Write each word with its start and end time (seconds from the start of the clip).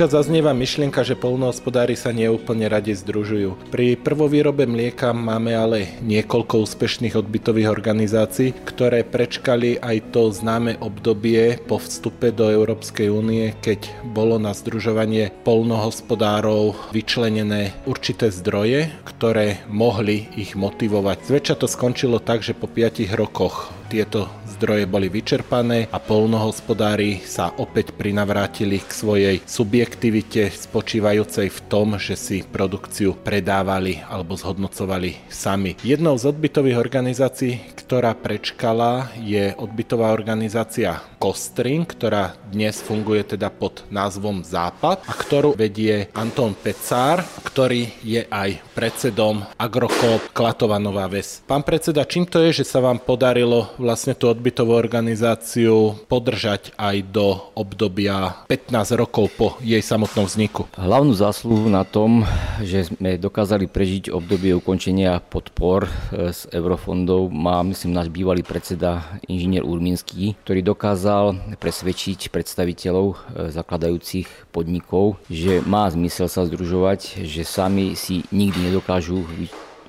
Občas 0.00 0.16
zaznieva 0.16 0.56
myšlienka, 0.56 1.04
že 1.04 1.12
polnohospodári 1.12 1.92
sa 1.92 2.08
neúplne 2.08 2.72
radi 2.72 2.96
združujú. 2.96 3.68
Pri 3.68 4.00
prvovýrobe 4.00 4.64
mlieka 4.64 5.12
máme 5.12 5.52
ale 5.52 6.00
niekoľko 6.00 6.64
úspešných 6.64 7.20
odbytových 7.20 7.68
organizácií, 7.68 8.56
ktoré 8.64 9.04
prečkali 9.04 9.76
aj 9.76 10.16
to 10.16 10.32
známe 10.32 10.80
obdobie 10.80 11.60
po 11.68 11.76
vstupe 11.76 12.32
do 12.32 12.48
Európskej 12.48 13.12
únie, 13.12 13.52
keď 13.60 13.92
bolo 14.08 14.40
na 14.40 14.56
združovanie 14.56 15.36
polnohospodárov 15.44 16.96
vyčlenené 16.96 17.76
určité 17.84 18.32
zdroje, 18.32 18.88
ktoré 19.04 19.60
mohli 19.68 20.32
ich 20.32 20.56
motivovať. 20.56 21.28
Zväčša 21.28 21.60
to 21.60 21.68
skončilo 21.68 22.24
tak, 22.24 22.40
že 22.40 22.56
po 22.56 22.64
5 22.64 23.04
rokoch 23.20 23.68
tieto 23.90 24.30
zdroje 24.46 24.86
boli 24.86 25.10
vyčerpané 25.10 25.90
a 25.90 25.98
polnohospodári 25.98 27.26
sa 27.26 27.50
opäť 27.58 27.90
prinavrátili 27.90 28.78
k 28.78 28.90
svojej 28.94 29.36
subjektivite 29.42 30.54
spočívajúcej 30.54 31.50
v 31.50 31.60
tom, 31.66 31.98
že 31.98 32.14
si 32.14 32.46
produkciu 32.46 33.18
predávali 33.18 33.98
alebo 34.06 34.38
zhodnocovali 34.38 35.26
sami. 35.26 35.74
Jednou 35.82 36.14
z 36.14 36.30
odbytových 36.30 36.78
organizácií, 36.78 37.58
ktorá 37.74 38.14
prečkala, 38.14 39.10
je 39.18 39.50
odbytová 39.58 40.14
organizácia 40.14 41.02
Kostrin, 41.18 41.82
ktorá 41.82 42.38
dnes 42.48 42.78
funguje 42.80 43.34
teda 43.36 43.50
pod 43.50 43.84
názvom 43.90 44.46
Západ 44.46 45.02
a 45.04 45.12
ktorú 45.12 45.58
vedie 45.58 46.08
Anton 46.14 46.54
Pecár, 46.54 47.26
ktorý 47.42 47.90
je 48.00 48.24
aj 48.30 48.62
predsedom 48.72 49.44
Agrokop 49.58 50.32
Klatová 50.32 50.80
Nová 50.80 51.10
Ves. 51.10 51.44
Pán 51.44 51.60
predseda, 51.66 52.06
čím 52.08 52.24
to 52.24 52.40
je, 52.40 52.62
že 52.62 52.68
sa 52.68 52.80
vám 52.80 53.00
podarilo 53.00 53.72
vlastne 53.80 54.12
tú 54.12 54.28
odbytovú 54.28 54.76
organizáciu 54.76 55.96
podržať 56.04 56.76
aj 56.76 56.96
do 57.08 57.40
obdobia 57.56 58.44
15 58.52 59.00
rokov 59.00 59.32
po 59.34 59.56
jej 59.64 59.80
samotnom 59.80 60.28
vzniku? 60.28 60.68
Hlavnú 60.76 61.16
zásluhu 61.16 61.72
na 61.72 61.88
tom, 61.88 62.28
že 62.60 62.92
sme 62.92 63.16
dokázali 63.16 63.64
prežiť 63.64 64.12
obdobie 64.12 64.52
ukončenia 64.52 65.24
podpor 65.24 65.88
e, 65.88 66.30
z 66.36 66.52
eurofondov, 66.52 67.32
má 67.32 67.64
myslím 67.64 67.96
náš 67.96 68.12
bývalý 68.12 68.44
predseda 68.44 69.16
inžinier 69.24 69.64
Urminský, 69.64 70.36
ktorý 70.44 70.60
dokázal 70.60 71.56
presvedčiť 71.56 72.28
predstaviteľov 72.28 73.06
e, 73.08 73.16
zakladajúcich 73.48 74.52
podnikov, 74.52 75.16
že 75.32 75.64
má 75.64 75.88
zmysel 75.88 76.28
sa 76.28 76.44
združovať, 76.44 77.24
že 77.24 77.48
sami 77.48 77.96
si 77.96 78.28
nikdy 78.28 78.68
nedokážu 78.68 79.24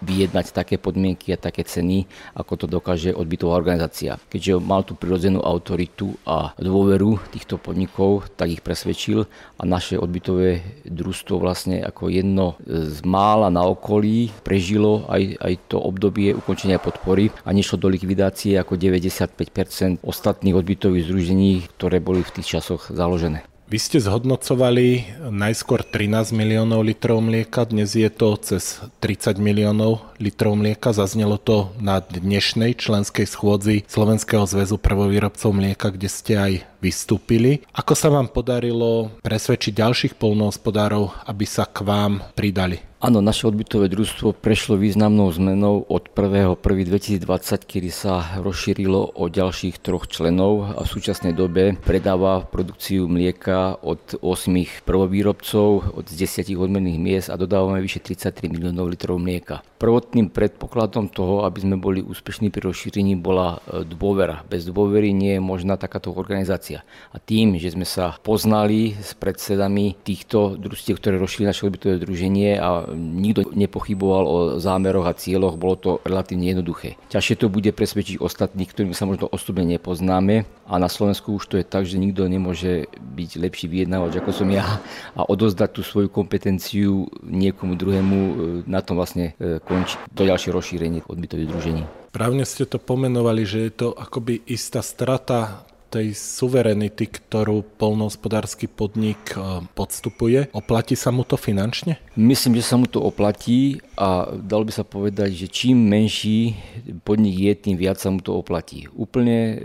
vyjednať 0.01 0.53
také 0.53 0.75
podmienky 0.81 1.33
a 1.33 1.41
také 1.41 1.65
ceny, 1.65 2.09
ako 2.33 2.53
to 2.57 2.65
dokáže 2.65 3.13
odbytová 3.13 3.57
organizácia. 3.57 4.17
Keďže 4.29 4.61
mal 4.61 4.81
tú 4.81 4.97
prirodzenú 4.97 5.41
autoritu 5.41 6.17
a 6.25 6.53
dôveru 6.57 7.21
týchto 7.31 7.61
podnikov, 7.61 8.27
tak 8.33 8.51
ich 8.51 8.65
presvedčil 8.65 9.29
a 9.57 9.63
naše 9.63 10.01
odbytové 10.01 10.65
družstvo 10.89 11.37
vlastne 11.37 11.85
ako 11.85 12.09
jedno 12.09 12.57
z 12.65 12.99
mála 13.05 13.53
na 13.53 13.61
okolí 13.65 14.33
prežilo 14.41 15.05
aj, 15.07 15.37
aj 15.37 15.53
to 15.69 15.77
obdobie 15.77 16.33
ukončenia 16.33 16.81
podpory 16.81 17.29
a 17.45 17.53
nešlo 17.53 17.77
do 17.77 17.87
likvidácie 17.91 18.57
ako 18.57 18.75
95% 18.75 20.01
ostatných 20.01 20.57
odbytových 20.57 21.05
združení, 21.05 21.51
ktoré 21.77 22.01
boli 22.01 22.25
v 22.25 22.33
tých 22.41 22.57
časoch 22.57 22.89
založené. 22.89 23.50
Vy 23.71 23.79
ste 23.79 24.03
zhodnocovali 24.03 25.15
najskôr 25.31 25.87
13 25.87 26.35
miliónov 26.35 26.83
litrov 26.83 27.23
mlieka, 27.23 27.63
dnes 27.63 27.95
je 27.95 28.11
to 28.11 28.35
cez 28.35 28.83
30 28.99 29.39
miliónov 29.39 30.11
litrov 30.19 30.59
mlieka. 30.59 30.91
Zaznelo 30.91 31.39
to 31.39 31.71
na 31.79 32.03
dnešnej 32.03 32.75
členskej 32.75 33.23
schôdzi 33.23 33.87
Slovenského 33.87 34.43
zväzu 34.43 34.75
prvovýrobcov 34.75 35.55
mlieka, 35.55 35.87
kde 35.95 36.09
ste 36.11 36.33
aj 36.35 36.53
vystúpili. 36.81 37.61
Ako 37.77 37.93
sa 37.93 38.09
vám 38.09 38.33
podarilo 38.33 39.13
presvedčiť 39.21 39.71
ďalších 39.77 40.13
polnohospodárov, 40.17 41.29
aby 41.29 41.45
sa 41.45 41.69
k 41.69 41.85
vám 41.85 42.25
pridali? 42.33 42.91
Áno, 43.01 43.17
naše 43.17 43.49
odbytové 43.49 43.89
družstvo 43.89 44.29
prešlo 44.29 44.77
významnou 44.77 45.33
zmenou 45.33 45.89
od 45.89 46.13
1.1.2020, 46.13 47.25
kedy 47.65 47.89
sa 47.89 48.37
rozšírilo 48.37 49.17
o 49.17 49.25
ďalších 49.25 49.81
troch 49.81 50.05
členov 50.05 50.77
a 50.77 50.85
v 50.85 50.91
súčasnej 50.93 51.33
dobe 51.33 51.73
predáva 51.81 52.45
produkciu 52.45 53.09
mlieka 53.09 53.81
od 53.81 54.21
8 54.21 54.85
prvovýrobcov, 54.85 55.97
od 55.97 56.05
10 56.05 56.53
odmenných 56.53 57.01
miest 57.01 57.27
a 57.33 57.41
dodávame 57.41 57.81
vyše 57.81 58.05
33 58.05 58.53
miliónov 58.53 58.93
litrov 58.93 59.17
mlieka. 59.17 59.65
Prvotným 59.81 60.29
predpokladom 60.29 61.09
toho, 61.09 61.49
aby 61.49 61.57
sme 61.57 61.81
boli 61.81 62.05
úspešní 62.05 62.53
pri 62.53 62.69
rozšírení, 62.69 63.17
bola 63.17 63.65
e, 63.65 63.81
dôvera. 63.81 64.45
Bez 64.45 64.69
dôvery 64.69 65.09
nie 65.09 65.41
je 65.41 65.41
možná 65.41 65.73
takáto 65.73 66.13
organizácia. 66.13 66.70
A 66.79 67.17
tým, 67.19 67.59
že 67.59 67.75
sme 67.75 67.83
sa 67.83 68.15
poznali 68.23 68.95
s 68.95 69.11
predsedami 69.19 69.99
týchto 69.99 70.55
družstiev, 70.55 70.95
ktoré 70.95 71.19
rozšírili 71.19 71.51
naše 71.51 71.67
odbytové 71.67 71.99
združenie 71.99 72.55
a 72.55 72.87
nikto 72.95 73.51
nepochyboval 73.51 74.23
o 74.23 74.37
zámeroch 74.63 75.11
a 75.11 75.17
cieľoch, 75.17 75.59
bolo 75.59 75.75
to 75.75 75.91
relatívne 76.07 76.47
jednoduché. 76.47 76.95
Ťažšie 77.11 77.35
to 77.43 77.47
bude 77.51 77.71
presvedčiť 77.75 78.23
ostatných, 78.23 78.71
ktorými 78.71 78.95
sa 78.95 79.03
možno 79.03 79.27
osobne 79.27 79.67
nepoznáme 79.67 80.47
a 80.71 80.73
na 80.79 80.87
Slovensku 80.87 81.35
už 81.35 81.43
to 81.51 81.55
je 81.59 81.65
tak, 81.67 81.83
že 81.83 81.99
nikto 81.99 82.23
nemôže 82.31 82.87
byť 82.95 83.29
lepší 83.41 83.67
vyjednávač 83.67 84.21
ako 84.21 84.31
som 84.31 84.47
ja 84.53 84.79
a 85.17 85.21
odozdať 85.25 85.69
tú 85.73 85.81
svoju 85.81 86.07
kompetenciu 86.13 87.09
niekomu 87.25 87.73
druhému, 87.73 88.17
e, 88.17 88.33
na 88.69 88.85
tom 88.85 89.01
vlastne 89.01 89.33
e, 89.41 89.57
končí 89.59 89.97
to 90.13 90.23
ďalšie 90.23 90.53
rozšírenie 90.53 91.01
odbytových 91.09 91.49
združení. 91.49 91.83
Právne 92.11 92.43
ste 92.43 92.67
to 92.67 92.77
pomenovali, 92.77 93.47
že 93.47 93.59
je 93.65 93.71
to 93.71 93.87
akoby 93.95 94.43
istá 94.45 94.83
strata 94.83 95.63
tej 95.91 96.15
suverenity, 96.15 97.11
ktorú 97.11 97.67
polnohospodársky 97.75 98.71
podnik 98.71 99.35
e, 99.35 99.59
podstupuje. 99.75 100.47
Oplatí 100.55 100.95
sa 100.95 101.11
mu 101.11 101.27
to 101.27 101.35
finančne? 101.35 101.99
Myslím, 102.15 102.55
že 102.55 102.63
sa 102.63 102.79
mu 102.79 102.87
to 102.87 103.03
oplatí 103.03 103.83
a 103.99 104.31
dalo 104.31 104.63
by 104.63 104.71
sa 104.71 104.87
povedať, 104.87 105.35
že 105.35 105.47
čím 105.51 105.91
menší 105.91 106.55
podnik 107.03 107.35
je, 107.35 107.51
tým 107.59 107.75
viac 107.75 107.99
sa 107.99 108.07
mu 108.07 108.23
to 108.23 108.39
oplatí. 108.39 108.87
Úplne 108.95 109.37
e, 109.37 109.55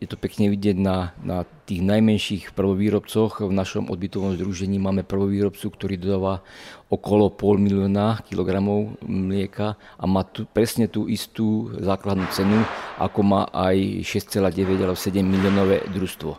je 0.00 0.08
to 0.08 0.16
pekne 0.16 0.48
vidieť 0.48 0.80
na, 0.80 1.12
na 1.20 1.44
tých 1.64 1.80
najmenších 1.80 2.52
prvovýrobcoch. 2.52 3.40
V 3.40 3.52
našom 3.52 3.88
odbytovom 3.88 4.36
združení 4.36 4.76
máme 4.76 5.02
prvovýrobcu, 5.02 5.72
ktorý 5.72 5.96
dodáva 5.96 6.44
okolo 6.92 7.32
pol 7.32 7.58
milióna 7.58 8.22
kilogramov 8.28 8.94
mlieka 9.02 9.74
a 9.98 10.04
má 10.04 10.22
tu, 10.22 10.44
presne 10.46 10.86
tú 10.86 11.08
istú 11.08 11.72
základnú 11.80 12.28
cenu, 12.30 12.60
ako 13.00 13.20
má 13.24 13.42
aj 13.50 14.04
6,9 14.06 14.84
alebo 14.84 14.94
7 14.94 15.24
miliónové 15.24 15.82
družstvo. 15.90 16.30
E, 16.30 16.38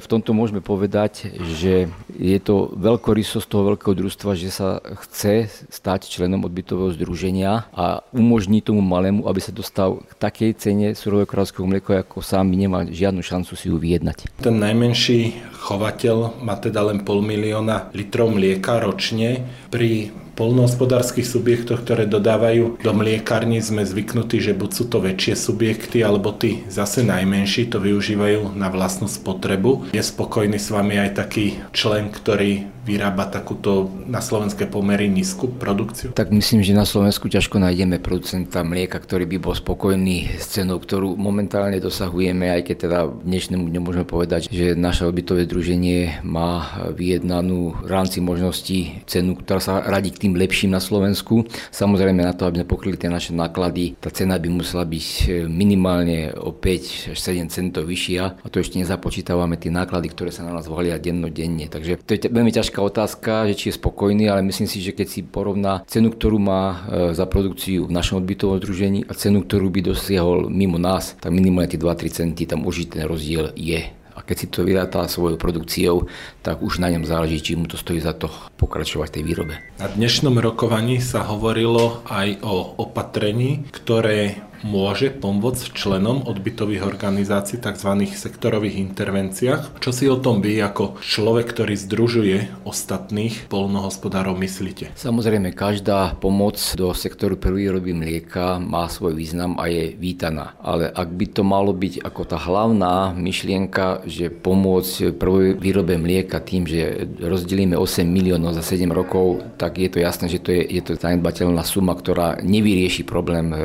v 0.00 0.06
tomto 0.08 0.34
môžeme 0.34 0.64
povedať, 0.64 1.30
že 1.54 1.86
je 2.16 2.38
to 2.42 2.72
veľkorysosť 2.74 3.46
toho 3.46 3.76
veľkého 3.76 3.94
družstva, 3.94 4.30
že 4.34 4.50
sa 4.50 4.82
chce 5.06 5.52
stať 5.68 6.10
členom 6.10 6.42
odbytového 6.48 6.90
združenia 6.96 7.68
a 7.70 8.02
umožní 8.10 8.64
tomu 8.64 8.82
malému, 8.82 9.28
aby 9.28 9.38
sa 9.38 9.54
dostal 9.54 10.02
k 10.08 10.12
takej 10.18 10.50
cene 10.58 10.86
surového 10.96 11.28
kráľovského 11.28 11.68
mlieka, 11.68 12.02
ako 12.02 12.24
sám 12.24 12.50
nemá 12.50 12.88
žiadnu 12.88 13.22
šancu 13.22 13.52
si 13.54 13.68
ju 13.70 13.76
vyjednať. 13.78 14.40
Ten 14.40 14.58
najmenší 14.62 15.52
chovateľ 15.62 16.42
má 16.42 16.58
teda 16.58 16.90
len 16.90 17.06
pol 17.06 17.22
milióna 17.22 17.94
litrov 17.94 18.34
mlieka 18.34 18.82
ročne. 18.82 19.46
Pri 19.70 20.10
polnohospodárskych 20.32 21.28
subjektoch, 21.28 21.84
ktoré 21.84 22.08
dodávajú 22.08 22.80
do 22.80 22.92
mliekarní, 22.96 23.60
sme 23.60 23.84
zvyknutí, 23.84 24.40
že 24.40 24.56
buď 24.56 24.70
sú 24.72 24.84
to 24.88 24.98
väčšie 25.04 25.34
subjekty, 25.36 26.00
alebo 26.02 26.32
tí 26.32 26.64
zase 26.72 27.04
najmenší 27.04 27.68
to 27.68 27.78
využívajú 27.78 28.56
na 28.56 28.72
vlastnú 28.72 29.06
spotrebu. 29.06 29.92
Je 29.92 30.02
spokojný 30.02 30.56
s 30.56 30.72
vami 30.72 30.98
aj 30.98 31.20
taký 31.20 31.60
člen, 31.76 32.08
ktorý 32.08 32.66
vyrába 32.82 33.30
takúto 33.30 33.90
na 34.10 34.18
slovenské 34.18 34.66
pomery 34.66 35.06
nízku 35.06 35.46
produkciu? 35.46 36.10
Tak 36.12 36.34
myslím, 36.34 36.66
že 36.66 36.74
na 36.74 36.82
Slovensku 36.82 37.30
ťažko 37.30 37.62
nájdeme 37.62 38.02
producenta 38.02 38.66
mlieka, 38.66 38.98
ktorý 38.98 39.24
by 39.30 39.38
bol 39.38 39.54
spokojný 39.54 40.34
s 40.38 40.58
cenou, 40.58 40.82
ktorú 40.82 41.14
momentálne 41.14 41.78
dosahujeme, 41.78 42.50
aj 42.50 42.62
keď 42.66 42.76
teda 42.82 42.98
dnešnému 43.22 43.70
dňu 43.70 43.80
môžeme 43.80 44.06
povedať, 44.06 44.50
že 44.50 44.74
naše 44.74 45.06
odbytové 45.06 45.46
združenie 45.46 46.26
má 46.26 46.82
vyjednanú 46.90 47.86
rámci 47.86 48.18
možností 48.18 49.06
cenu, 49.06 49.38
ktorá 49.38 49.60
sa 49.62 49.78
radí 49.86 50.10
k 50.10 50.26
tým 50.26 50.34
lepším 50.34 50.74
na 50.74 50.82
Slovensku. 50.82 51.46
Samozrejme 51.70 52.26
na 52.26 52.34
to, 52.34 52.50
aby 52.50 52.62
sme 52.62 52.70
pokryli 52.70 52.98
tie 52.98 53.06
naše 53.06 53.30
náklady, 53.30 53.94
tá 54.02 54.10
cena 54.10 54.42
by 54.42 54.48
musela 54.50 54.82
byť 54.82 55.06
minimálne 55.46 56.34
o 56.34 56.50
5 56.50 57.14
až 57.14 57.18
7 57.18 57.46
centov 57.46 57.86
vyššia 57.86 58.42
a 58.42 58.46
to 58.50 58.58
ešte 58.58 58.82
nezapočítavame 58.82 59.54
tie 59.54 59.70
náklady, 59.70 60.10
ktoré 60.10 60.34
sa 60.34 60.42
na 60.42 60.50
nás 60.50 60.66
valia 60.66 60.98
dennodenne. 60.98 61.70
Takže 61.70 62.02
to 62.02 62.18
je 62.18 62.26
veľmi 62.26 62.50
ťažké 62.50 62.71
ťažká 62.72 62.88
otázka, 62.88 63.32
že 63.52 63.54
či 63.60 63.64
je 63.68 63.76
spokojný, 63.76 64.32
ale 64.32 64.40
myslím 64.48 64.64
si, 64.64 64.80
že 64.80 64.96
keď 64.96 65.04
si 65.04 65.20
porovná 65.20 65.84
cenu, 65.84 66.08
ktorú 66.08 66.40
má 66.40 66.64
e, 66.88 67.12
za 67.12 67.28
produkciu 67.28 67.84
v 67.84 67.92
našom 67.92 68.24
odbytovom 68.24 68.56
združení 68.64 69.04
a 69.04 69.12
cenu, 69.12 69.44
ktorú 69.44 69.68
by 69.68 69.92
dosiahol 69.92 70.48
mimo 70.48 70.80
nás, 70.80 71.12
tak 71.20 71.36
minimálne 71.36 71.68
tie 71.68 71.76
2-3 71.76 72.08
centy 72.08 72.48
tam 72.48 72.64
už 72.64 72.88
ten 72.88 73.04
rozdiel 73.04 73.52
je. 73.60 73.92
A 74.16 74.24
keď 74.24 74.36
si 74.40 74.46
to 74.48 74.64
vyráta 74.64 75.04
svojou 75.04 75.36
produkciou, 75.36 76.08
tak 76.40 76.64
už 76.64 76.80
na 76.80 76.88
ňom 76.88 77.04
záleží, 77.04 77.44
či 77.44 77.60
mu 77.60 77.68
to 77.68 77.76
stojí 77.76 78.00
za 78.00 78.16
to 78.16 78.32
pokračovať 78.56 79.20
tej 79.20 79.22
výrobe. 79.28 79.60
Na 79.76 79.92
dnešnom 79.92 80.40
rokovaní 80.40 80.96
sa 81.04 81.28
hovorilo 81.28 82.00
aj 82.08 82.40
o 82.40 82.80
opatrení, 82.80 83.68
ktoré 83.68 84.48
môže 84.62 85.10
pomôcť 85.10 85.74
členom 85.74 86.24
odbytových 86.26 86.86
organizácií, 86.86 87.58
tzv. 87.58 87.90
sektorových 88.06 88.78
intervenciách. 88.78 89.82
Čo 89.82 89.90
si 89.90 90.06
o 90.06 90.18
tom 90.18 90.40
vy 90.40 90.62
ako 90.62 91.02
človek, 91.02 91.52
ktorý 91.52 91.74
združuje 91.76 92.36
ostatných 92.66 93.50
polnohospodárov 93.50 94.38
myslíte? 94.38 94.94
Samozrejme, 94.94 95.54
každá 95.54 96.14
pomoc 96.18 96.58
do 96.78 96.94
sektoru 96.94 97.34
prvýroby 97.36 97.92
mlieka 97.92 98.62
má 98.62 98.86
svoj 98.86 99.18
význam 99.18 99.58
a 99.58 99.66
je 99.68 99.94
vítaná. 99.98 100.54
Ale 100.62 100.88
ak 100.88 101.08
by 101.10 101.26
to 101.30 101.42
malo 101.42 101.74
byť 101.74 102.02
ako 102.06 102.22
tá 102.24 102.38
hlavná 102.38 103.12
myšlienka, 103.12 104.06
že 104.06 104.30
pomôcť 104.30 105.14
prvej 105.18 105.58
výrobe 105.58 105.98
mlieka 105.98 106.38
tým, 106.42 106.64
že 106.66 107.06
rozdelíme 107.18 107.74
8 107.74 108.06
miliónov 108.06 108.54
za 108.54 108.64
7 108.64 108.88
rokov, 108.90 109.42
tak 109.58 109.78
je 109.78 109.90
to 109.90 109.98
jasné, 109.98 110.30
že 110.30 110.42
to 110.42 110.54
je, 110.54 110.62
je 110.78 110.82
to 110.82 110.98
zanedbateľná 110.98 111.62
suma, 111.66 111.94
ktorá 111.94 112.38
nevyrieši 112.42 113.02
problém 113.02 113.50
e, 113.52 113.58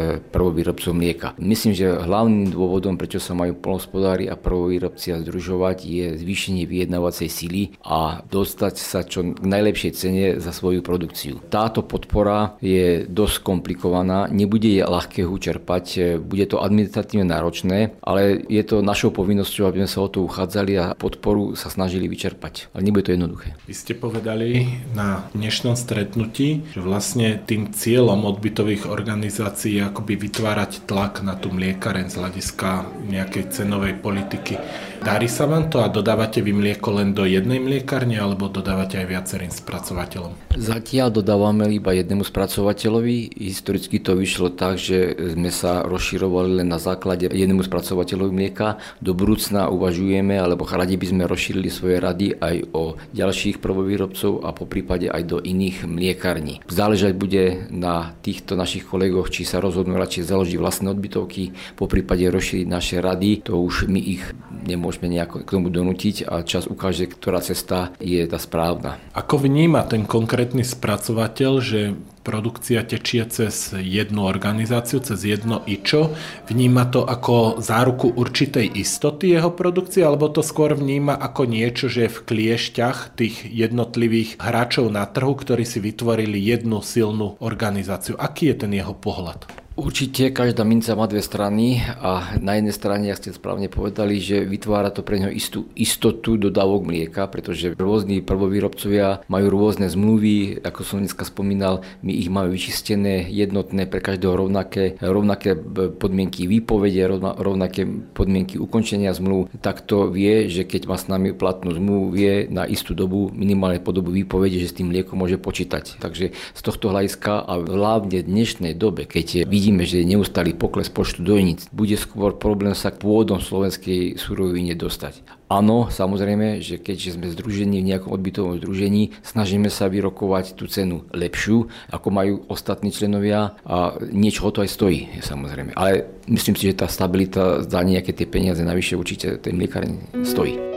prvovýrobcov 0.87 0.93
mlieka. 0.95 1.27
Myslím, 1.39 1.73
že 1.75 1.91
hlavným 1.91 2.51
dôvodom, 2.55 2.95
prečo 2.95 3.19
sa 3.19 3.35
majú 3.35 3.55
polnospodári 3.59 4.31
a 4.31 4.39
prvovýrobci 4.39 5.19
združovať, 5.19 5.77
je 5.83 6.05
zvýšenie 6.19 6.63
vyjednávacej 6.63 7.27
síly 7.27 7.75
a 7.83 8.23
dostať 8.27 8.75
sa 8.79 9.03
čo 9.03 9.35
k 9.35 9.43
najlepšej 9.43 9.91
cene 9.91 10.25
za 10.39 10.51
svoju 10.55 10.79
produkciu. 10.83 11.43
Táto 11.51 11.83
podpora 11.83 12.55
je 12.63 13.03
dosť 13.07 13.43
komplikovaná, 13.43 14.31
nebude 14.31 14.69
je 14.69 14.83
ľahké 14.83 15.27
čerpať, 15.27 15.85
e, 15.97 15.99
bude 16.17 16.45
to 16.49 16.63
administratívne 16.63 17.29
náročné, 17.29 17.93
ale 18.01 18.41
je 18.47 18.63
to 18.63 18.81
našou 18.81 19.13
povinnosťou, 19.13 19.69
aby 19.69 19.83
sme 19.83 19.89
sa 19.89 19.99
o 20.01 20.09
to 20.09 20.23
uchádzali 20.23 20.73
a 20.79 20.85
podporu 20.97 21.53
sa 21.53 21.69
snažili 21.69 22.09
vyčerpať. 22.09 22.73
Ale 22.73 22.81
nebude 22.87 23.11
to 23.11 23.13
jednoduché. 23.13 23.53
Vy 23.69 23.73
ste 23.75 23.93
povedali 23.93 24.81
na 24.97 25.27
dnešnom 25.35 25.77
stretnutí, 25.77 26.65
že 26.73 26.79
vlastne 26.81 27.37
tým 27.43 27.69
cieľom 27.71 28.25
odbytových 28.25 28.89
organizácií 28.89 29.77
je 29.77 29.87
akoby 29.87 30.13
vytvárať 30.17 30.76
tlak 30.85 31.25
na 31.25 31.33
tú 31.39 31.49
mliekareň 31.49 32.11
z 32.11 32.15
hľadiska 32.21 32.69
nejakej 33.09 33.49
cenovej 33.49 33.97
politiky. 33.97 34.59
Darí 34.97 35.29
sa 35.29 35.45
vám 35.45 35.69
to 35.69 35.77
a 35.79 35.93
dodávate 35.93 36.41
vy 36.41 36.57
mlieko 36.57 36.89
len 36.97 37.13
do 37.13 37.21
jednej 37.21 37.61
mliekarne 37.61 38.17
alebo 38.17 38.49
dodávate 38.49 38.97
aj 38.97 39.07
viacerým 39.07 39.53
spracovateľom? 39.53 40.57
Zatiaľ 40.57 41.13
dodávame 41.13 41.69
iba 41.69 41.93
jednému 41.93 42.25
spracovateľovi. 42.25 43.37
Historicky 43.37 44.01
to 44.01 44.17
vyšlo 44.17 44.49
tak, 44.57 44.81
že 44.81 45.13
sme 45.37 45.53
sa 45.53 45.85
rozširovali 45.85 46.59
len 46.59 46.73
na 46.73 46.81
základe 46.81 47.29
jednému 47.29 47.61
spracovateľovi 47.61 48.31
mlieka. 48.33 48.81
Do 48.97 49.13
budúcna 49.13 49.69
uvažujeme, 49.69 50.33
alebo 50.33 50.65
radi 50.65 50.97
by 50.97 51.05
sme 51.13 51.23
rozšírili 51.29 51.69
svoje 51.69 52.01
rady 52.01 52.33
aj 52.41 52.55
o 52.73 52.97
ďalších 53.13 53.61
prvovýrobcov 53.61 54.41
a 54.41 54.49
po 54.49 54.65
prípade 54.65 55.13
aj 55.13 55.23
do 55.29 55.37
iných 55.37 55.85
mliekarní. 55.85 56.65
Záležať 56.65 57.13
bude 57.13 57.69
na 57.69 58.17
týchto 58.25 58.57
našich 58.57 58.89
kolegoch, 58.89 59.29
či 59.29 59.45
sa 59.45 59.61
rozhodnú 59.61 59.93
radšej 59.93 60.25
založiť 60.25 60.57
vlastné 60.57 60.89
odbytovky, 60.89 61.53
po 61.77 61.85
prípade 61.85 62.25
rozšíriť 62.25 62.65
naše 62.65 62.97
rady. 62.97 63.45
To 63.45 63.61
už 63.61 63.85
my 63.85 64.01
ich 64.01 64.25
nemôžeme 64.65 64.86
nejako 64.95 65.43
k 65.43 65.49
tomu 65.51 65.67
donútiť 65.67 66.23
a 66.23 66.47
čas 66.47 66.71
ukáže, 66.71 67.11
ktorá 67.11 67.43
cesta 67.43 67.91
je 67.99 68.23
tá 68.23 68.39
správna. 68.39 68.95
Ako 69.11 69.43
vníma 69.43 69.83
ten 69.83 70.07
konkrétny 70.07 70.63
spracovateľ, 70.63 71.51
že 71.59 71.79
produkcia 72.27 72.83
tečie 72.83 73.23
cez 73.31 73.71
jednu 73.71 74.27
organizáciu, 74.27 74.99
cez 74.99 75.23
jedno 75.23 75.63
IČO. 75.63 76.11
Vníma 76.51 76.91
to 76.91 77.07
ako 77.07 77.63
záruku 77.63 78.11
určitej 78.11 78.67
istoty 78.75 79.31
jeho 79.31 79.55
produkcie, 79.55 80.03
alebo 80.03 80.27
to 80.27 80.43
skôr 80.43 80.75
vníma 80.75 81.15
ako 81.15 81.47
niečo, 81.47 81.87
že 81.87 82.11
je 82.11 82.15
v 82.19 82.23
kliešťach 82.27 83.15
tých 83.15 83.47
jednotlivých 83.47 84.43
hráčov 84.43 84.91
na 84.91 85.07
trhu, 85.07 85.39
ktorí 85.39 85.63
si 85.63 85.79
vytvorili 85.79 86.35
jednu 86.35 86.83
silnú 86.83 87.39
organizáciu. 87.39 88.19
Aký 88.19 88.51
je 88.51 88.67
ten 88.67 88.75
jeho 88.75 88.91
pohľad? 88.91 89.47
Určite 89.77 90.33
každá 90.33 90.65
minca 90.65 90.97
má 90.97 91.05
dve 91.05 91.21
strany 91.21 91.85
a 92.01 92.33
na 92.41 92.57
jednej 92.57 92.73
strane, 92.73 93.13
ak 93.13 93.21
ste 93.21 93.29
správne 93.29 93.69
povedali, 93.69 94.17
že 94.17 94.41
vytvára 94.41 94.89
to 94.89 95.05
pre 95.05 95.21
neho 95.21 95.29
istú 95.29 95.69
istotu 95.77 96.33
dodávok 96.33 96.89
mlieka, 96.89 97.29
pretože 97.29 97.77
rôzni 97.77 98.25
prvovýrobcovia 98.25 99.21
majú 99.29 99.53
rôzne 99.53 99.85
zmluvy, 99.85 100.65
ako 100.65 100.81
som 100.81 101.05
dneska 101.05 101.29
spomínal, 101.29 101.85
my 102.01 102.09
ich 102.09 102.25
máme 102.25 102.49
vyčistené, 102.49 103.29
jednotné 103.29 103.85
pre 103.85 104.01
každého 104.01 104.33
rovnaké, 104.33 104.97
rovnaké 104.97 105.53
podmienky 105.93 106.49
výpovede, 106.49 107.05
rovnaké 107.37 107.85
podmienky 108.17 108.57
ukončenia 108.57 109.13
zmluv, 109.13 109.53
tak 109.61 109.85
to 109.85 110.09
vie, 110.09 110.49
že 110.49 110.65
keď 110.65 110.89
má 110.89 110.97
s 110.97 111.05
nami 111.05 111.37
platnú 111.37 111.69
zmluvu, 111.77 112.17
vie 112.17 112.49
na 112.49 112.65
istú 112.65 112.97
dobu, 112.97 113.29
minimálne 113.29 113.77
po 113.77 113.93
dobu 113.93 114.09
výpovede, 114.09 114.57
že 114.57 114.73
s 114.73 114.77
tým 114.81 114.89
mliekom 114.89 115.21
môže 115.21 115.37
počítať. 115.37 116.01
Takže 116.01 116.33
z 116.33 116.61
tohto 116.65 116.89
hľadiska 116.89 117.45
a 117.45 117.61
hlavne 117.61 118.25
v 118.25 118.29
dnešnej 118.33 118.73
dobe, 118.73 119.05
keď 119.05 119.45
vidí 119.45 119.66
vidíme, 119.67 119.83
že 119.83 119.99
je 119.99 120.15
neustály 120.15 120.55
pokles 120.55 120.87
počtu 120.87 121.27
dojníc, 121.27 121.67
bude 121.75 121.99
skôr 121.99 122.31
problém 122.39 122.71
sa 122.71 122.87
k 122.87 123.03
pôvodom 123.03 123.43
slovenskej 123.43 124.15
surovine 124.15 124.71
dostať. 124.79 125.27
Áno, 125.51 125.91
samozrejme, 125.91 126.63
že 126.63 126.79
keďže 126.79 127.19
sme 127.19 127.27
združení 127.27 127.83
v 127.83 127.91
nejakom 127.91 128.15
odbytovom 128.15 128.63
združení, 128.63 129.11
snažíme 129.27 129.67
sa 129.67 129.91
vyrokovať 129.91 130.55
tú 130.55 130.71
cenu 130.71 131.03
lepšiu, 131.11 131.67
ako 131.91 132.07
majú 132.07 132.47
ostatní 132.47 132.95
členovia 132.95 133.59
a 133.67 133.99
niečo 134.07 134.47
to 134.55 134.63
aj 134.63 134.71
stojí, 134.71 135.11
samozrejme. 135.19 135.75
Ale 135.75 136.07
myslím 136.31 136.55
si, 136.55 136.71
že 136.71 136.79
tá 136.79 136.87
stabilita 136.87 137.67
za 137.67 137.83
nejaké 137.83 138.15
tie 138.15 138.23
peniaze 138.23 138.63
navyše 138.63 138.95
určite 138.95 139.35
tej 139.35 139.51
mliekárne 139.51 139.99
stojí. 140.23 140.76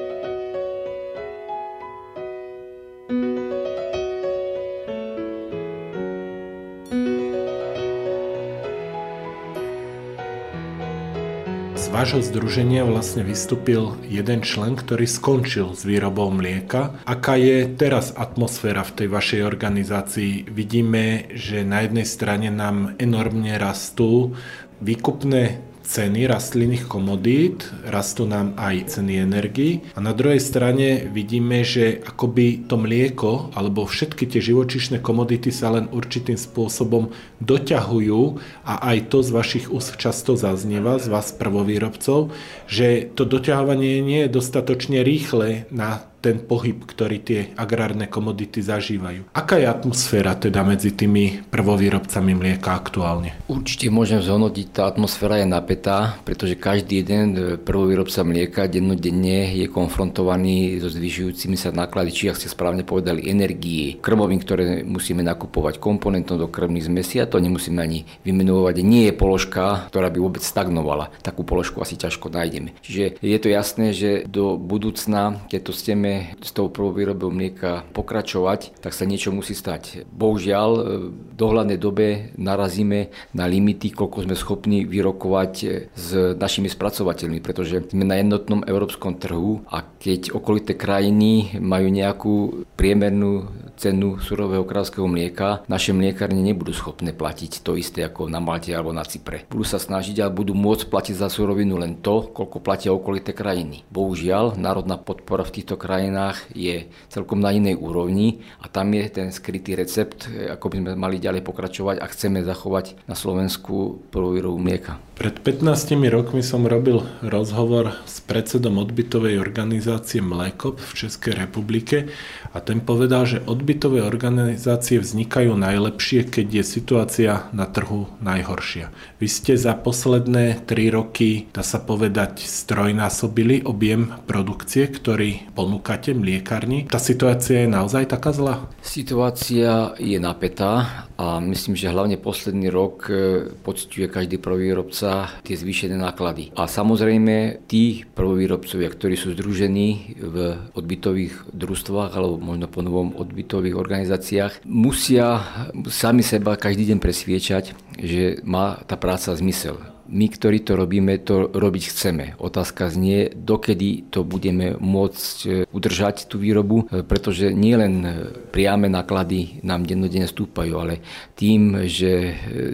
Vášho 12.10 12.26
združenia 12.26 12.82
vlastne 12.82 13.22
vystúpil 13.22 13.94
jeden 14.02 14.42
člen, 14.42 14.74
ktorý 14.74 15.06
skončil 15.06 15.78
s 15.78 15.86
výrobou 15.86 16.26
mlieka. 16.34 16.98
Aká 17.06 17.38
je 17.38 17.70
teraz 17.70 18.10
atmosféra 18.18 18.82
v 18.82 18.98
tej 18.98 19.08
vašej 19.14 19.40
organizácii? 19.46 20.50
Vidíme, 20.50 21.30
že 21.38 21.62
na 21.62 21.86
jednej 21.86 22.02
strane 22.02 22.50
nám 22.50 22.98
enormne 22.98 23.54
rastú 23.62 24.34
výkupné 24.82 25.69
ceny 25.90 26.30
rastlinných 26.30 26.86
komodít, 26.86 27.66
rastú 27.82 28.22
nám 28.22 28.54
aj 28.54 28.94
ceny 28.94 29.26
energii. 29.26 29.82
A 29.94 29.98
na 29.98 30.14
druhej 30.14 30.38
strane 30.38 31.10
vidíme, 31.10 31.66
že 31.66 31.98
akoby 32.06 32.70
to 32.70 32.78
mlieko 32.78 33.50
alebo 33.58 33.90
všetky 33.90 34.30
tie 34.30 34.38
živočišné 34.38 35.02
komodity 35.02 35.50
sa 35.50 35.74
len 35.74 35.90
určitým 35.90 36.38
spôsobom 36.38 37.10
doťahujú. 37.42 38.38
A 38.62 38.94
aj 38.94 39.10
to 39.10 39.26
z 39.26 39.30
vašich 39.34 39.66
úst 39.66 39.98
často 39.98 40.38
zaznieva, 40.38 41.02
z 41.02 41.10
vás 41.10 41.34
prvovýrobcov, 41.34 42.30
že 42.70 43.10
to 43.18 43.26
doťahovanie 43.26 43.98
nie 43.98 44.30
je 44.30 44.34
dostatočne 44.38 45.02
rýchle 45.02 45.66
na 45.74 46.09
ten 46.20 46.40
pohyb, 46.44 46.84
ktorý 46.84 47.16
tie 47.24 47.40
agrárne 47.56 48.06
komodity 48.06 48.60
zažívajú. 48.60 49.32
Aká 49.32 49.56
je 49.56 49.66
atmosféra 49.66 50.36
teda 50.36 50.60
medzi 50.62 50.92
tými 50.92 51.48
prvovýrobcami 51.48 52.32
mlieka 52.36 52.76
aktuálne? 52.76 53.36
Určite 53.48 53.88
môžem 53.88 54.20
zhodnotiť, 54.20 54.66
tá 54.70 54.86
atmosféra 54.86 55.40
je 55.40 55.48
napätá, 55.48 56.20
pretože 56.28 56.60
každý 56.60 57.02
jeden 57.02 57.58
prvovýrobca 57.64 58.20
mlieka 58.20 58.68
dennodenne 58.68 59.56
je 59.56 59.66
konfrontovaný 59.66 60.76
so 60.78 60.92
zvyšujúcimi 60.92 61.56
sa 61.56 61.72
náklady, 61.72 62.12
či 62.12 62.28
ak 62.28 62.36
ste 62.36 62.52
správne 62.52 62.84
povedali, 62.84 63.26
energie, 63.26 63.96
krmovín, 63.98 64.44
ktoré 64.44 64.84
musíme 64.84 65.24
nakupovať, 65.24 65.80
komponentom 65.80 66.36
do 66.36 66.52
krmných 66.52 66.86
zmesí 66.86 67.16
a 67.18 67.28
to 67.28 67.40
nemusíme 67.40 67.80
ani 67.80 68.04
vymenovať. 68.28 68.76
Nie 68.84 69.10
je 69.10 69.14
položka, 69.16 69.88
ktorá 69.88 70.12
by 70.12 70.18
vôbec 70.20 70.44
stagnovala. 70.44 71.08
Takú 71.24 71.48
položku 71.48 71.80
asi 71.80 71.96
ťažko 71.96 72.28
nájdeme. 72.28 72.76
Čiže 72.84 73.16
je 73.24 73.38
to 73.40 73.48
jasné, 73.48 73.96
že 73.96 74.10
do 74.28 74.60
budúcna, 74.60 75.40
keď 75.48 75.60
to 75.64 75.72
chceme 76.10 76.42
s 76.42 76.50
tou 76.50 76.66
prvou 76.68 76.90
výrobou 76.90 77.30
mlieka 77.30 77.86
pokračovať, 77.94 78.82
tak 78.82 78.92
sa 78.92 79.06
niečo 79.06 79.30
musí 79.30 79.54
stať. 79.54 80.08
Bohužiaľ, 80.10 80.70
e, 80.74 80.82
v 81.10 81.34
dohľadnej 81.38 81.78
dobe 81.78 82.34
narazíme 82.34 83.14
na 83.36 83.44
limity, 83.46 83.94
koľko 83.94 84.26
sme 84.26 84.34
schopní 84.34 84.82
vyrokovať 84.84 85.52
e, 85.62 85.66
s 85.94 86.08
našimi 86.34 86.66
spracovateľmi, 86.66 87.38
pretože 87.38 87.86
sme 87.90 88.02
na 88.02 88.18
jednotnom 88.18 88.66
európskom 88.66 89.14
trhu 89.16 89.62
a 89.70 89.84
keď 89.84 90.34
okolité 90.34 90.74
krajiny 90.74 91.60
majú 91.62 91.86
nejakú 91.86 92.34
priemernú 92.74 93.46
cenu 93.80 94.20
surového 94.20 94.68
kráľovského 94.68 95.08
mlieka, 95.08 95.64
naše 95.64 95.96
mliekárne 95.96 96.44
nebudú 96.44 96.76
schopné 96.76 97.16
platiť 97.16 97.64
to 97.64 97.80
isté 97.80 98.04
ako 98.04 98.28
na 98.28 98.36
Malte 98.36 98.76
alebo 98.76 98.92
na 98.92 99.08
Cypre. 99.08 99.48
Budú 99.48 99.64
sa 99.64 99.80
snažiť 99.80 100.20
a 100.20 100.28
budú 100.28 100.52
môcť 100.52 100.92
platiť 100.92 101.16
za 101.16 101.32
surovinu 101.32 101.80
len 101.80 101.96
to, 102.04 102.28
koľko 102.28 102.60
platia 102.60 102.92
okolité 102.92 103.32
krajiny. 103.32 103.88
Bohužiaľ, 103.88 104.60
národná 104.60 105.00
podpora 105.00 105.48
v 105.48 105.54
týchto 105.56 105.80
krajinách 105.80 106.44
je 106.52 106.92
celkom 107.08 107.40
na 107.40 107.56
inej 107.56 107.80
úrovni 107.80 108.44
a 108.60 108.68
tam 108.68 108.92
je 108.92 109.08
ten 109.08 109.32
skrytý 109.32 109.72
recept, 109.72 110.28
ako 110.28 110.68
by 110.68 110.76
sme 110.76 110.92
mali 111.00 111.16
ďalej 111.16 111.40
pokračovať 111.40 111.96
a 112.04 112.06
chceme 112.12 112.44
zachovať 112.44 113.08
na 113.08 113.16
Slovensku 113.16 114.04
prvú 114.12 114.36
výrobu 114.36 114.60
mlieka. 114.60 115.00
Pred 115.20 115.44
15 115.44 116.00
rokmi 116.08 116.40
som 116.40 116.64
robil 116.64 117.04
rozhovor 117.20 117.92
s 118.08 118.24
predsedom 118.24 118.80
odbytovej 118.80 119.36
organizácie 119.36 120.24
Mlekop 120.24 120.80
v 120.80 120.92
Českej 120.96 121.36
republike 121.36 122.08
a 122.56 122.64
ten 122.64 122.80
povedal, 122.80 123.28
že 123.28 123.44
odbyt 123.44 123.69
odbytové 123.70 124.02
organizácie 124.02 124.98
vznikajú 124.98 125.54
najlepšie, 125.54 126.26
keď 126.26 126.58
je 126.58 126.64
situácia 126.66 127.46
na 127.54 127.70
trhu 127.70 128.10
najhoršia. 128.18 128.90
Vy 129.22 129.30
ste 129.30 129.54
za 129.54 129.78
posledné 129.78 130.66
3 130.66 130.90
roky, 130.90 131.46
dá 131.54 131.62
sa 131.62 131.78
povedať, 131.78 132.42
strojnásobili 132.42 133.62
objem 133.62 134.10
produkcie, 134.26 134.90
ktorý 134.90 135.54
ponúkate 135.54 136.18
mliekarni. 136.18 136.90
Tá 136.90 136.98
situácia 136.98 137.62
je 137.62 137.70
naozaj 137.70 138.10
taká 138.10 138.34
zlá? 138.34 138.66
Situácia 138.82 139.94
je 140.02 140.18
napätá 140.18 141.06
a 141.20 141.36
myslím, 141.44 141.76
že 141.76 141.92
hlavne 141.92 142.16
posledný 142.16 142.72
rok 142.72 143.12
e, 143.12 143.52
pocťuje 143.52 144.08
každý 144.08 144.40
prvovýrobca 144.40 145.28
tie 145.44 145.52
zvýšené 145.52 146.00
náklady. 146.00 146.48
A 146.56 146.64
samozrejme 146.64 147.68
tí 147.68 148.08
prvovýrobcovia, 148.16 148.88
ktorí 148.88 149.20
sú 149.20 149.36
združení 149.36 150.16
v 150.16 150.56
odbytových 150.72 151.52
družstvách 151.52 152.16
alebo 152.16 152.40
možno 152.40 152.72
po 152.72 152.80
novom 152.80 153.12
odbytových 153.12 153.76
organizáciách, 153.76 154.64
musia 154.64 155.44
sami 155.92 156.24
seba 156.24 156.56
každý 156.56 156.88
deň 156.88 156.98
presviečať, 157.04 157.76
že 158.00 158.40
má 158.48 158.80
tá 158.88 158.96
práca 158.96 159.36
zmysel 159.36 159.76
my, 160.10 160.26
ktorí 160.26 160.66
to 160.66 160.74
robíme, 160.74 161.22
to 161.22 161.46
robiť 161.48 161.84
chceme. 161.94 162.24
Otázka 162.42 162.90
znie, 162.90 163.30
dokedy 163.30 164.10
to 164.10 164.26
budeme 164.26 164.74
môcť 164.76 165.36
e, 165.46 165.48
udržať 165.70 166.26
tú 166.26 166.42
výrobu, 166.42 166.90
e, 166.90 167.06
pretože 167.06 167.54
nielen 167.54 168.02
priame 168.50 168.90
náklady 168.90 169.62
nám 169.62 169.86
dennodenne 169.86 170.26
stúpajú, 170.26 170.82
ale 170.82 171.00
tým, 171.38 171.86
že 171.86 172.12
e, 172.12 172.32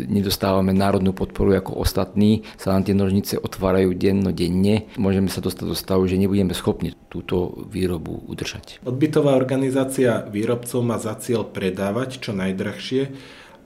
nedostávame 0.08 0.72
národnú 0.72 1.12
podporu 1.12 1.52
ako 1.60 1.76
ostatní, 1.76 2.42
sa 2.56 2.72
nám 2.72 2.88
tie 2.88 2.96
nožnice 2.96 3.36
otvárajú 3.36 3.92
dennodenne. 3.92 4.88
Môžeme 4.96 5.28
sa 5.28 5.44
dostať 5.44 5.64
do 5.68 5.76
stavu, 5.76 6.08
že 6.08 6.16
nebudeme 6.16 6.56
schopni 6.56 6.96
túto 7.12 7.68
výrobu 7.68 8.24
udržať. 8.26 8.80
Odbytová 8.82 9.36
organizácia 9.36 10.24
výrobcov 10.24 10.80
má 10.80 10.96
za 10.96 11.14
cieľ 11.20 11.44
predávať 11.44 12.24
čo 12.24 12.32
najdrahšie 12.32 13.12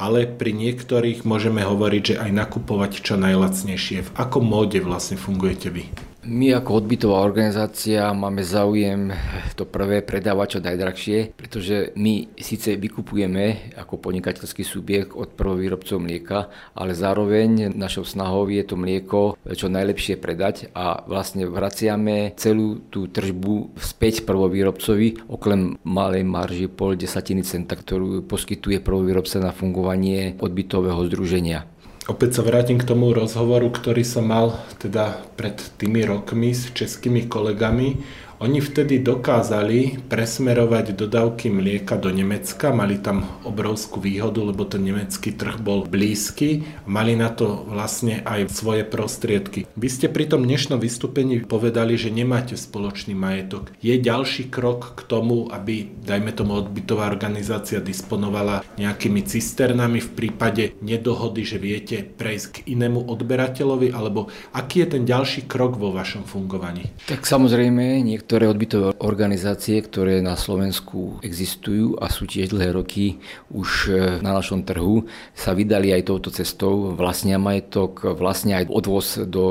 ale 0.01 0.25
pri 0.25 0.57
niektorých 0.57 1.29
môžeme 1.29 1.61
hovoriť, 1.61 2.03
že 2.03 2.17
aj 2.17 2.31
nakupovať 2.33 3.05
čo 3.05 3.21
najlacnejšie. 3.21 4.09
V 4.09 4.11
akom 4.17 4.49
móde 4.49 4.81
vlastne 4.81 5.21
fungujete 5.21 5.69
vy? 5.69 6.10
My 6.21 6.53
ako 6.53 6.85
odbytová 6.85 7.25
organizácia 7.25 8.13
máme 8.13 8.45
záujem 8.45 9.09
to 9.57 9.65
prvé 9.65 10.05
predávať 10.05 10.47
čo 10.53 10.61
najdrahšie, 10.61 11.33
pretože 11.33 11.97
my 11.97 12.37
síce 12.37 12.77
vykupujeme 12.77 13.73
ako 13.81 13.97
podnikateľský 13.97 14.61
subjekt 14.61 15.17
od 15.17 15.33
prvovýrobcov 15.33 15.97
mlieka, 15.97 16.53
ale 16.77 16.93
zároveň 16.93 17.73
našou 17.73 18.05
snahou 18.05 18.53
je 18.53 18.61
to 18.69 18.77
mlieko 18.77 19.41
čo 19.49 19.73
najlepšie 19.73 20.21
predať 20.21 20.69
a 20.77 21.09
vlastne 21.09 21.49
vraciame 21.49 22.37
celú 22.37 22.85
tú 22.93 23.09
tržbu 23.09 23.81
späť 23.81 24.29
prvovýrobcovi, 24.29 25.25
okrem 25.25 25.81
malej 25.89 26.29
marži 26.29 26.69
pol 26.69 27.01
desatiny 27.01 27.49
centa, 27.49 27.81
ktorú 27.81 28.29
poskytuje 28.29 28.85
prvovýrobca 28.85 29.41
na 29.41 29.57
fungovanie 29.57 30.37
odbytového 30.37 31.01
združenia. 31.09 31.65
Opäť 32.11 32.43
sa 32.43 32.43
vrátim 32.43 32.75
k 32.75 32.91
tomu 32.91 33.15
rozhovoru, 33.15 33.71
ktorý 33.71 34.03
som 34.03 34.27
mal 34.27 34.59
teda 34.83 35.23
pred 35.39 35.55
tými 35.79 36.03
rokmi 36.03 36.51
s 36.51 36.75
českými 36.75 37.31
kolegami 37.31 38.03
oni 38.41 38.65
vtedy 38.65 39.05
dokázali 39.05 40.09
presmerovať 40.09 40.97
dodávky 40.97 41.53
mlieka 41.53 42.01
do 42.01 42.09
Nemecka, 42.09 42.73
mali 42.73 42.97
tam 42.97 43.29
obrovskú 43.45 44.01
výhodu, 44.01 44.41
lebo 44.41 44.65
ten 44.65 44.81
nemecký 44.81 45.37
trh 45.37 45.61
bol 45.61 45.85
blízky, 45.85 46.65
mali 46.89 47.21
na 47.21 47.29
to 47.29 47.69
vlastne 47.69 48.25
aj 48.25 48.49
svoje 48.49 48.89
prostriedky. 48.89 49.69
Vy 49.77 49.89
ste 49.93 50.09
pri 50.09 50.33
tom 50.33 50.49
dnešnom 50.49 50.81
vystúpení 50.81 51.45
povedali, 51.45 52.01
že 52.01 52.09
nemáte 52.09 52.57
spoločný 52.57 53.13
majetok. 53.13 53.77
Je 53.85 54.01
ďalší 54.01 54.49
krok 54.49 54.97
k 54.97 55.05
tomu, 55.05 55.53
aby, 55.53 55.93
dajme 56.01 56.33
tomu, 56.33 56.65
odbytová 56.65 57.13
organizácia 57.13 57.77
disponovala 57.85 58.65
nejakými 58.81 59.21
cisternami 59.21 60.01
v 60.01 60.11
prípade 60.17 60.73
nedohody, 60.81 61.45
že 61.45 61.61
viete 61.61 62.01
prejsť 62.01 62.47
k 62.57 62.73
inému 62.73 63.05
odberateľovi, 63.05 63.93
alebo 63.93 64.33
aký 64.57 64.89
je 64.89 64.97
ten 64.97 65.03
ďalší 65.05 65.45
krok 65.45 65.77
vo 65.77 65.93
vašom 65.93 66.25
fungovaní? 66.25 66.89
Tak 67.05 67.29
samozrejme, 67.29 68.01
niekto 68.01 68.30
Niektoré 68.31 68.47
odbytové 68.47 68.95
organizácie, 69.03 69.83
ktoré 69.83 70.23
na 70.23 70.39
Slovensku 70.39 71.19
existujú 71.19 71.99
a 71.99 72.07
sú 72.07 72.31
tiež 72.31 72.55
dlhé 72.55 72.71
roky 72.79 73.19
už 73.51 73.91
e, 73.91 74.23
na 74.23 74.31
našom 74.31 74.63
trhu, 74.63 75.11
sa 75.35 75.51
vydali 75.51 75.91
aj 75.91 76.07
touto 76.07 76.31
cestou, 76.31 76.95
vlastnia 76.95 77.43
majetok, 77.43 78.15
vlastnia 78.15 78.63
aj 78.63 78.71
odvoz 78.71 79.27
do 79.27 79.45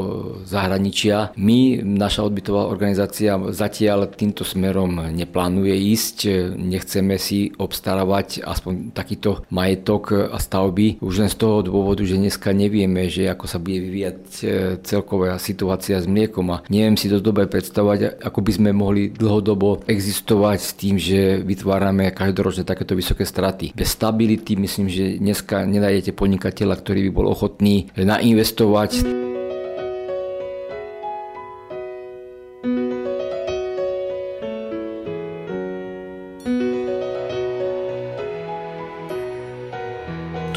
zahraničia. 0.47 1.35
My, 1.35 1.83
naša 1.83 2.23
odbytová 2.31 2.71
organizácia 2.71 3.35
zatiaľ 3.51 4.15
týmto 4.15 4.47
smerom 4.47 5.11
neplánuje 5.11 5.75
ísť, 5.75 6.17
nechceme 6.55 7.19
si 7.19 7.51
obstarávať 7.59 8.47
aspoň 8.47 8.95
takýto 8.95 9.43
majetok 9.51 10.31
a 10.31 10.39
stavby, 10.39 11.03
už 11.03 11.27
len 11.27 11.27
z 11.27 11.35
toho 11.35 11.67
dôvodu, 11.67 12.07
že 12.07 12.15
dneska 12.15 12.55
nevieme, 12.55 13.11
že 13.11 13.27
ako 13.27 13.43
sa 13.43 13.59
bude 13.59 13.83
vyvíjať 13.83 14.19
e, 14.39 14.43
celková 14.87 15.35
situácia 15.35 15.99
s 15.99 16.07
mliekom. 16.07 16.47
A 16.55 16.63
neviem 16.71 16.95
si 16.95 17.11
dosť 17.11 17.27
dobre 17.27 17.43
predstavovať, 17.43 18.23
ako 18.23 18.39
by 18.39 18.51
sme 18.55 18.68
sme 18.69 18.77
mohli 18.77 19.09
dlhodobo 19.09 19.81
existovať 19.89 20.59
s 20.61 20.71
tým, 20.77 20.95
že 21.01 21.41
vytvárame 21.41 22.13
každoročne 22.13 22.61
takéto 22.61 22.93
vysoké 22.93 23.25
straty. 23.25 23.73
Bez 23.73 23.97
stability 23.97 24.53
myslím, 24.61 24.85
že 24.85 25.17
dneska 25.17 25.65
nenájdete 25.65 26.13
podnikateľa, 26.13 26.77
ktorý 26.77 27.09
by 27.09 27.11
bol 27.17 27.25
ochotný 27.33 27.89
nainvestovať. 27.97 29.28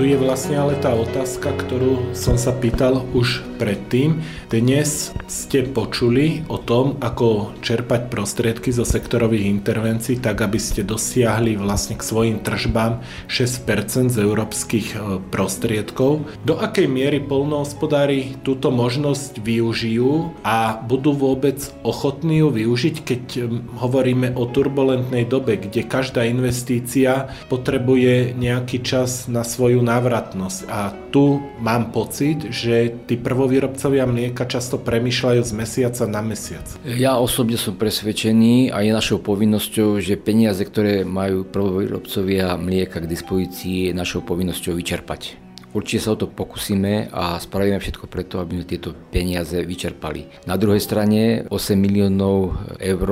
Tu 0.03 0.11
je 0.11 0.19
vlastne 0.19 0.59
ale 0.59 0.75
tá 0.83 0.91
otázka, 0.99 1.55
ktorú 1.63 2.11
som 2.11 2.35
sa 2.35 2.51
pýtal 2.51 3.07
už 3.15 3.47
predtým. 3.63 4.19
Dnes 4.51 5.15
ste 5.31 5.63
počuli 5.63 6.43
o 6.51 6.59
tom, 6.59 6.99
ako 6.99 7.55
čerpať 7.63 8.11
prostriedky 8.11 8.75
zo 8.75 8.83
sektorových 8.83 9.47
intervencií, 9.47 10.19
tak 10.19 10.43
aby 10.43 10.59
ste 10.59 10.83
dosiahli 10.83 11.55
vlastne 11.55 11.95
k 11.95 12.03
svojim 12.03 12.43
tržbám 12.43 12.99
6% 13.31 14.11
z 14.11 14.19
európskych 14.19 14.87
e, 14.91 15.23
prostriedkov. 15.31 16.27
Do 16.43 16.59
akej 16.59 16.91
miery 16.91 17.23
polnohospodári 17.23 18.43
túto 18.43 18.75
možnosť 18.75 19.39
využijú 19.39 20.35
a 20.43 20.83
budú 20.83 21.15
vôbec 21.15 21.63
ochotní 21.87 22.43
ju 22.43 22.51
využiť, 22.51 22.97
keď 23.07 23.23
hovoríme 23.79 24.35
o 24.35 24.51
turbulentnej 24.51 25.31
dobe, 25.31 25.63
kde 25.63 25.87
každá 25.87 26.27
investícia 26.27 27.31
potrebuje 27.47 28.35
nejaký 28.35 28.83
čas 28.83 29.31
na 29.31 29.47
svoju 29.47 29.92
návratnosť. 29.93 30.61
A 30.73 30.93
tu 31.13 31.41
mám 31.61 31.93
pocit, 31.93 32.49
že 32.49 32.93
tí 33.05 33.21
prvovýrobcovia 33.21 34.09
mlieka 34.09 34.49
často 34.49 34.81
premyšľajú 34.81 35.43
z 35.45 35.53
mesiaca 35.53 36.05
na 36.09 36.25
mesiac. 36.25 36.65
Ja 36.89 37.21
osobne 37.21 37.61
som 37.61 37.77
presvedčený 37.77 38.73
a 38.73 38.81
je 38.81 38.91
našou 38.97 39.21
povinnosťou, 39.21 40.01
že 40.01 40.17
peniaze, 40.17 40.65
ktoré 40.65 41.05
majú 41.05 41.45
prvovýrobcovia 41.45 42.57
mlieka 42.57 43.05
k 43.05 43.11
dispozícii, 43.11 43.91
je 43.91 43.93
našou 43.93 44.25
povinnosťou 44.25 44.73
vyčerpať. 44.75 45.52
Určite 45.73 46.05
sa 46.05 46.13
o 46.13 46.21
to 46.21 46.29
pokúsime 46.29 47.09
a 47.09 47.41
spravíme 47.41 47.81
všetko 47.81 48.05
preto, 48.07 48.39
aby 48.39 48.61
sme 48.61 48.69
tieto 48.69 48.93
peniaze 48.93 49.57
vyčerpali. 49.65 50.45
Na 50.45 50.61
druhej 50.61 50.85
strane 50.85 51.49
8 51.49 51.77
miliónov 51.77 52.61
eur 52.77 53.09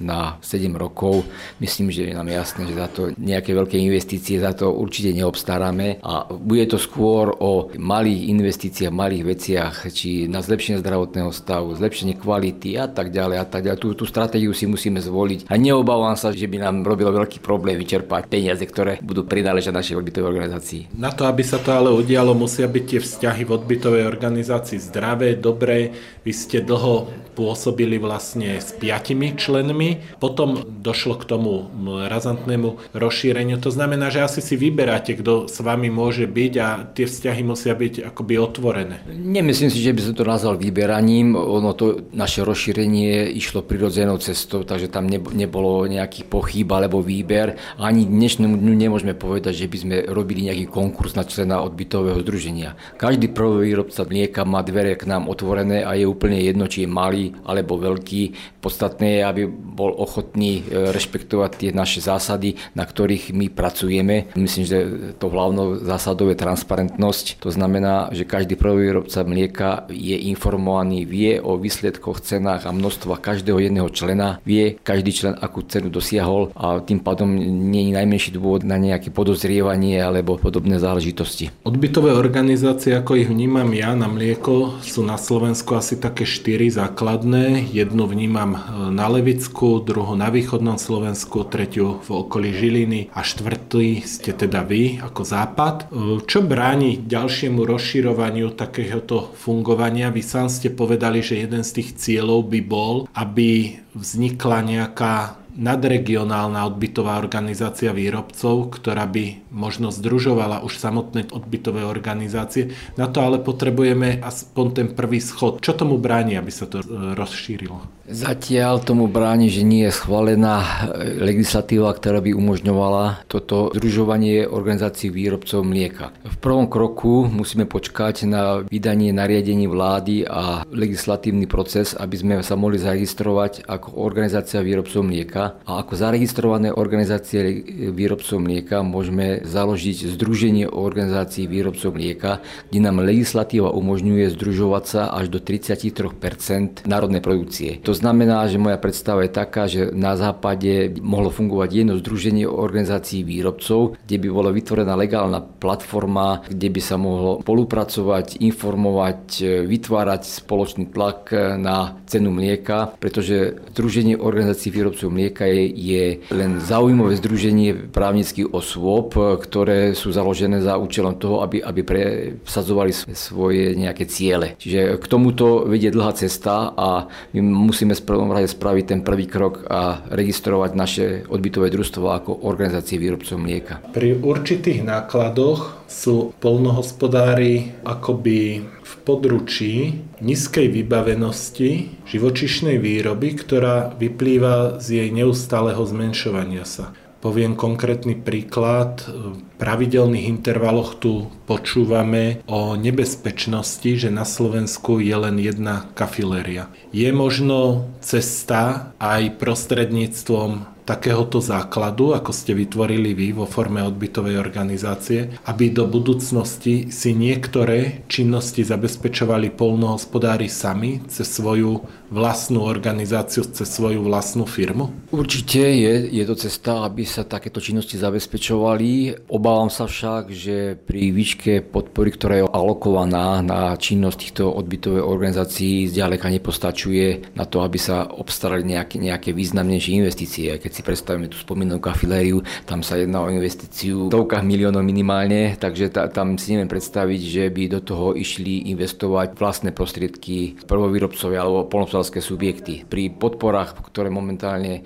na 0.00 0.40
7 0.42 0.72
rokov, 0.74 1.22
myslím, 1.62 1.92
že 1.92 2.10
je 2.10 2.14
nám 2.16 2.26
jasné, 2.26 2.66
že 2.66 2.74
za 2.74 2.88
to 2.90 3.14
nejaké 3.14 3.52
veľké 3.52 3.76
investície 3.78 4.40
za 4.40 4.56
to 4.56 4.72
určite 4.72 5.12
neobstaráme 5.14 6.00
a 6.00 6.26
bude 6.32 6.66
to 6.66 6.80
skôr 6.80 7.30
o 7.38 7.70
malých 7.76 8.32
investíciách, 8.32 8.90
malých 8.90 9.24
veciach, 9.24 9.74
či 9.92 10.26
na 10.26 10.40
zlepšenie 10.40 10.80
zdravotného 10.80 11.30
stavu, 11.30 11.76
zlepšenie 11.76 12.16
kvality 12.18 12.80
a 12.80 12.88
tak 12.88 13.12
ďalej 13.14 13.36
a 13.38 13.46
tak 13.46 13.62
ďalej. 13.68 13.78
Tú, 13.78 13.88
tú 13.94 14.04
stratégiu 14.08 14.50
si 14.56 14.66
musíme 14.66 14.98
zvoliť 14.98 15.46
a 15.46 15.54
neobávam 15.54 16.16
sa, 16.18 16.34
že 16.34 16.48
by 16.48 16.58
nám 16.58 16.82
robilo 16.82 17.14
veľký 17.14 17.38
problém 17.44 17.78
vyčerpať 17.78 18.26
peniaze, 18.26 18.64
ktoré 18.64 18.98
budú 19.04 19.28
prináležať 19.28 19.72
našej 19.72 19.98
odbytovej 20.00 20.28
organizácii. 20.32 20.80
Na 20.96 21.14
to, 21.14 21.28
aby 21.28 21.44
sa 21.44 21.60
to 21.60 21.70
ale 21.70 21.92
udialo, 22.00 22.32
musia 22.32 22.64
byť 22.64 22.84
tie 22.88 23.00
vzťahy 23.00 23.42
v 23.44 23.54
odbytovej 23.60 24.04
organizácii 24.08 24.80
zdravé, 24.80 25.36
dobré. 25.36 25.92
Vy 26.24 26.32
ste 26.32 26.58
dlho 26.64 27.08
pôsobili 27.36 27.96
vlastne 27.96 28.60
s 28.60 28.76
piatimi 28.76 29.32
členmi, 29.32 30.02
potom 30.20 30.60
došlo 30.60 31.16
k 31.16 31.24
tomu 31.24 31.70
razantnému 31.86 32.92
rozšíreniu. 32.92 33.56
To 33.64 33.72
znamená, 33.72 34.12
že 34.12 34.20
asi 34.20 34.44
si 34.44 34.60
vyberáte, 34.60 35.16
kto 35.16 35.48
s 35.48 35.56
vami 35.64 35.88
môže 35.88 36.28
byť 36.28 36.52
a 36.60 36.68
tie 36.92 37.08
vzťahy 37.08 37.40
musia 37.46 37.72
byť 37.72 38.12
akoby 38.12 38.34
otvorené. 38.36 39.00
Nemyslím 39.08 39.72
si, 39.72 39.80
že 39.80 39.94
by 39.96 40.00
som 40.04 40.14
to 40.16 40.24
nazval 40.28 40.60
vyberaním. 40.60 41.32
Ono 41.38 41.72
to 41.72 42.04
naše 42.12 42.44
rozšírenie 42.44 43.32
išlo 43.32 43.64
prirodzenou 43.64 44.20
cestou, 44.20 44.66
takže 44.66 44.92
tam 44.92 45.08
nebolo 45.08 45.88
nejaký 45.88 46.28
pochyb 46.28 46.68
alebo 46.68 47.00
výber. 47.00 47.56
Ani 47.80 48.04
dnešnému 48.04 48.58
dňu 48.60 48.74
nemôžeme 48.76 49.16
povedať, 49.16 49.64
že 49.64 49.70
by 49.70 49.76
sme 49.80 49.96
robili 50.12 50.52
nejaký 50.52 50.68
konkurs 50.68 51.16
na 51.16 51.24
člena 51.24 51.64
odbytu 51.64 51.89
odbytového 51.90 52.22
združenia. 52.22 52.78
Každý 52.94 53.34
prvovýrobca 53.34 54.06
mlieka 54.06 54.46
má 54.46 54.62
dvere 54.62 54.94
k 54.94 55.10
nám 55.10 55.26
otvorené 55.26 55.82
a 55.82 55.98
je 55.98 56.06
úplne 56.06 56.38
jedno, 56.38 56.70
či 56.70 56.86
je 56.86 56.88
malý 56.88 57.34
alebo 57.42 57.82
veľký. 57.82 58.54
Podstatné 58.62 59.18
je, 59.18 59.20
aby 59.26 59.42
bol 59.50 59.90
ochotný 59.98 60.62
e, 60.62 60.94
rešpektovať 60.94 61.50
tie 61.58 61.70
naše 61.74 61.98
zásady, 61.98 62.54
na 62.78 62.86
ktorých 62.86 63.34
my 63.34 63.50
pracujeme. 63.50 64.30
Myslím, 64.38 64.64
že 64.70 64.78
to 65.18 65.34
hlavnou 65.34 65.82
zásadou 65.82 66.30
je 66.30 66.38
transparentnosť. 66.38 67.42
To 67.42 67.50
znamená, 67.50 68.14
že 68.14 68.22
každý 68.22 68.54
prvovýrobca 68.54 69.26
mlieka 69.26 69.90
je 69.90 70.14
informovaný, 70.30 71.02
vie 71.02 71.42
o 71.42 71.58
výsledkoch, 71.58 72.22
cenách 72.22 72.70
a 72.70 72.76
množstva 72.76 73.18
každého 73.18 73.58
jedného 73.58 73.90
člena, 73.90 74.38
vie 74.46 74.78
každý 74.78 75.10
člen, 75.10 75.34
akú 75.34 75.66
cenu 75.66 75.90
dosiahol 75.90 76.54
a 76.54 76.78
tým 76.78 77.02
pádom 77.02 77.26
nie 77.72 77.90
je 77.90 77.98
najmenší 77.98 78.30
dôvod 78.38 78.62
na 78.62 78.78
nejaké 78.78 79.10
podozrievanie 79.10 79.98
alebo 79.98 80.38
podobné 80.38 80.78
záležitosti. 80.78 81.50
Odbytové 81.80 82.12
organizácie, 82.12 82.92
ako 82.92 83.16
ich 83.16 83.32
vnímam 83.32 83.72
ja 83.72 83.96
na 83.96 84.04
mlieko, 84.04 84.84
sú 84.84 85.00
na 85.00 85.16
Slovensku 85.16 85.72
asi 85.80 85.96
také 85.96 86.28
štyri 86.28 86.68
základné. 86.68 87.72
Jednu 87.72 88.04
vnímam 88.04 88.52
e, 88.52 88.60
na 88.92 89.08
Levicku, 89.08 89.80
druhú 89.80 90.12
na 90.12 90.28
východnom 90.28 90.76
Slovensku, 90.76 91.48
tretiu 91.48 92.04
v 92.04 92.20
okolí 92.20 92.52
Žiliny 92.52 93.08
a 93.16 93.24
štvrtý 93.24 94.04
ste 94.04 94.36
teda 94.36 94.60
vy 94.60 95.00
ako 95.00 95.24
západ. 95.24 95.76
E, 95.88 96.20
čo 96.28 96.44
bráni 96.44 97.00
ďalšiemu 97.00 97.64
rozširovaniu 97.64 98.52
takéhoto 98.52 99.32
fungovania? 99.40 100.12
Vy 100.12 100.20
sám 100.20 100.52
ste 100.52 100.68
povedali, 100.68 101.24
že 101.24 101.48
jeden 101.48 101.64
z 101.64 101.80
tých 101.80 101.96
cieľov 101.96 102.44
by 102.44 102.60
bol, 102.60 103.08
aby 103.16 103.80
vznikla 103.96 104.68
nejaká 104.68 105.39
nadregionálna 105.60 106.64
odbytová 106.64 107.20
organizácia 107.20 107.92
výrobcov, 107.92 108.80
ktorá 108.80 109.04
by 109.04 109.52
možno 109.52 109.92
združovala 109.92 110.64
už 110.64 110.80
samotné 110.80 111.28
odbytové 111.28 111.84
organizácie. 111.84 112.72
Na 112.96 113.12
to 113.12 113.20
ale 113.20 113.44
potrebujeme 113.44 114.24
aspoň 114.24 114.66
ten 114.72 114.88
prvý 114.96 115.20
schod. 115.20 115.60
Čo 115.60 115.76
tomu 115.76 116.00
bráni, 116.00 116.40
aby 116.40 116.48
sa 116.48 116.64
to 116.64 116.80
e, 116.80 117.12
rozšírilo? 117.12 117.99
Zatiaľ 118.10 118.82
tomu 118.82 119.06
bráni, 119.06 119.54
že 119.54 119.62
nie 119.62 119.86
je 119.86 119.94
schválená 119.94 120.90
legislatíva, 121.22 121.94
ktorá 121.94 122.18
by 122.18 122.34
umožňovala 122.34 123.22
toto 123.30 123.70
združovanie 123.70 124.50
organizácií 124.50 125.14
výrobcov 125.14 125.62
mlieka. 125.62 126.10
V 126.26 126.36
prvom 126.42 126.66
kroku 126.66 127.30
musíme 127.30 127.70
počkať 127.70 128.26
na 128.26 128.66
vydanie 128.66 129.14
nariadení 129.14 129.70
vlády 129.70 130.26
a 130.26 130.66
legislatívny 130.74 131.46
proces, 131.46 131.94
aby 131.94 132.16
sme 132.18 132.34
sa 132.42 132.58
mohli 132.58 132.82
zaregistrovať 132.82 133.70
ako 133.70 134.02
organizácia 134.02 134.58
výrobcov 134.58 135.06
mlieka. 135.06 135.62
A 135.62 135.78
ako 135.78 135.94
zaregistrované 135.94 136.74
organizácie 136.74 137.62
výrobcov 137.94 138.42
mlieka 138.42 138.82
môžeme 138.82 139.46
založiť 139.46 140.18
Združenie 140.18 140.66
organizácií 140.66 141.46
výrobcov 141.46 141.94
mlieka, 141.94 142.42
kde 142.74 142.80
nám 142.82 143.06
legislatíva 143.06 143.70
umožňuje 143.70 144.34
združovať 144.34 144.84
sa 144.84 145.02
až 145.14 145.30
do 145.30 145.38
33 145.38 146.90
národnej 146.90 147.22
produkcie. 147.22 147.78
To 147.86 147.99
znamená, 148.00 148.48
že 148.48 148.56
moja 148.56 148.80
predstava 148.80 149.22
je 149.22 149.32
taká, 149.32 149.68
že 149.68 149.92
na 149.92 150.16
západe 150.16 150.96
mohlo 151.04 151.28
fungovať 151.28 151.68
jedno 151.70 151.94
združenie 152.00 152.48
organizácií 152.48 153.22
výrobcov, 153.22 154.00
kde 154.08 154.16
by 154.16 154.28
bola 154.32 154.50
vytvorená 154.50 154.96
legálna 154.96 155.44
platforma, 155.44 156.42
kde 156.48 156.68
by 156.72 156.80
sa 156.80 156.96
mohlo 156.96 157.44
spolupracovať, 157.44 158.40
informovať, 158.40 159.44
vytvárať 159.68 160.22
spoločný 160.42 160.88
tlak 160.90 161.30
na 161.60 162.00
cenu 162.08 162.32
mlieka, 162.32 162.96
pretože 162.96 163.60
združenie 163.76 164.16
organizácií 164.16 164.72
výrobcov 164.72 165.12
mlieka 165.12 165.44
je, 165.46 165.64
je 165.70 166.04
len 166.32 166.58
zaujímavé 166.58 167.14
združenie 167.20 167.92
právnických 167.92 168.50
osôb, 168.50 169.14
ktoré 169.14 169.92
sú 169.92 170.10
založené 170.10 170.64
za 170.64 170.80
účelom 170.80 171.20
toho, 171.20 171.44
aby, 171.44 171.60
aby 171.60 171.80
presadzovali 171.84 172.92
svoje 173.12 173.76
nejaké 173.76 174.08
ciele. 174.08 174.56
Čiže 174.56 174.96
k 174.98 175.06
tomuto 175.06 175.68
vedie 175.68 175.92
dlhá 175.92 176.16
cesta 176.16 176.72
a 176.74 177.06
my 177.36 177.40
musíme 177.42 177.89
musíme 177.90 178.06
v 178.06 178.10
prvom 178.14 178.30
rade 178.30 178.46
spraviť 178.46 178.84
ten 178.86 179.00
prvý 179.02 179.26
krok 179.26 179.66
a 179.66 180.06
registrovať 180.14 180.70
naše 180.78 181.06
odbytové 181.26 181.74
družstvo 181.74 182.06
ako 182.06 182.46
organizácie 182.46 183.02
výrobcov 183.02 183.34
mlieka. 183.34 183.82
Pri 183.90 184.14
určitých 184.14 184.86
nákladoch 184.86 185.90
sú 185.90 186.30
polnohospodári 186.38 187.74
akoby 187.82 188.62
v 188.62 188.92
područí 189.02 189.74
nízkej 190.22 190.70
vybavenosti 190.70 191.98
živočišnej 192.06 192.78
výroby, 192.78 193.34
ktorá 193.34 193.90
vyplýva 193.98 194.78
z 194.78 195.02
jej 195.02 195.08
neustáleho 195.10 195.82
zmenšovania 195.82 196.62
sa. 196.62 196.94
Poviem 197.20 197.52
konkrétny 197.52 198.16
príklad. 198.16 199.04
V 199.04 199.36
pravidelných 199.60 200.24
intervaloch 200.24 200.96
tu 200.96 201.28
počúvame 201.44 202.40
o 202.48 202.80
nebezpečnosti, 202.80 204.00
že 204.00 204.08
na 204.08 204.24
Slovensku 204.24 205.04
je 205.04 205.12
len 205.12 205.36
jedna 205.36 205.84
kafiléria. 205.92 206.72
Je 206.96 207.12
možno 207.12 207.92
cesta 208.00 208.96
aj 208.96 209.36
prostredníctvom 209.36 210.64
takéhoto 210.90 211.38
základu, 211.38 212.18
ako 212.18 212.34
ste 212.34 212.50
vytvorili 212.50 213.14
vy 213.14 213.30
vo 213.30 213.46
forme 213.46 213.78
odbytovej 213.78 214.42
organizácie, 214.42 215.38
aby 215.46 215.70
do 215.70 215.86
budúcnosti 215.86 216.90
si 216.90 217.14
niektoré 217.14 218.02
činnosti 218.10 218.66
zabezpečovali 218.66 219.54
polnohospodári 219.54 220.50
sami 220.50 220.98
cez 221.06 221.30
svoju 221.30 221.86
vlastnú 222.10 222.66
organizáciu, 222.66 223.46
cez 223.46 223.70
svoju 223.70 224.02
vlastnú 224.02 224.50
firmu? 224.50 224.90
Určite 225.14 225.62
je, 225.62 226.10
je 226.10 226.24
to 226.26 226.34
cesta, 226.34 226.82
aby 226.82 227.06
sa 227.06 227.22
takéto 227.22 227.62
činnosti 227.62 227.94
zabezpečovali. 227.94 229.22
Obávam 229.30 229.70
sa 229.70 229.86
však, 229.86 230.34
že 230.34 230.74
pri 230.74 231.14
výške 231.14 231.70
podpory, 231.70 232.10
ktorá 232.10 232.34
je 232.42 232.50
alokovaná 232.50 233.38
na 233.46 233.78
činnosť 233.78 234.18
týchto 234.18 234.44
odbytových 234.50 235.06
organizácií, 235.06 235.86
zďaleka 235.86 236.26
nepostačuje 236.34 237.38
na 237.38 237.46
to, 237.46 237.62
aby 237.62 237.78
sa 237.78 238.10
obstarali 238.10 238.66
nejaké, 238.66 238.98
nejaké 238.98 239.30
významnejšie 239.30 240.02
investície. 240.02 240.50
Keď 240.58 240.70
si 240.74 240.79
predstavíme 240.82 241.28
tú 241.28 241.36
spomínanú 241.38 241.78
kafilériu, 241.80 242.42
tam 242.64 242.80
sa 242.80 242.96
jedná 242.96 243.22
o 243.22 243.32
investíciu 243.32 244.08
v 244.08 244.12
stovkách 244.12 244.44
miliónov 244.44 244.82
minimálne, 244.82 245.56
takže 245.56 245.92
ta, 245.92 246.08
tam 246.08 246.36
si 246.40 246.56
neviem 246.56 246.70
predstaviť, 246.70 247.20
že 247.20 247.44
by 247.50 247.62
do 247.76 247.80
toho 247.84 248.12
išli 248.16 248.70
investovať 248.72 249.36
vlastné 249.36 249.70
prostriedky 249.70 250.60
prvovýrobcovia 250.64 251.40
alebo 251.42 251.68
polnospodárske 251.68 252.22
subjekty. 252.24 252.84
Pri 252.86 253.12
podporách, 253.12 253.78
ktoré 253.90 254.08
momentálne 254.12 254.82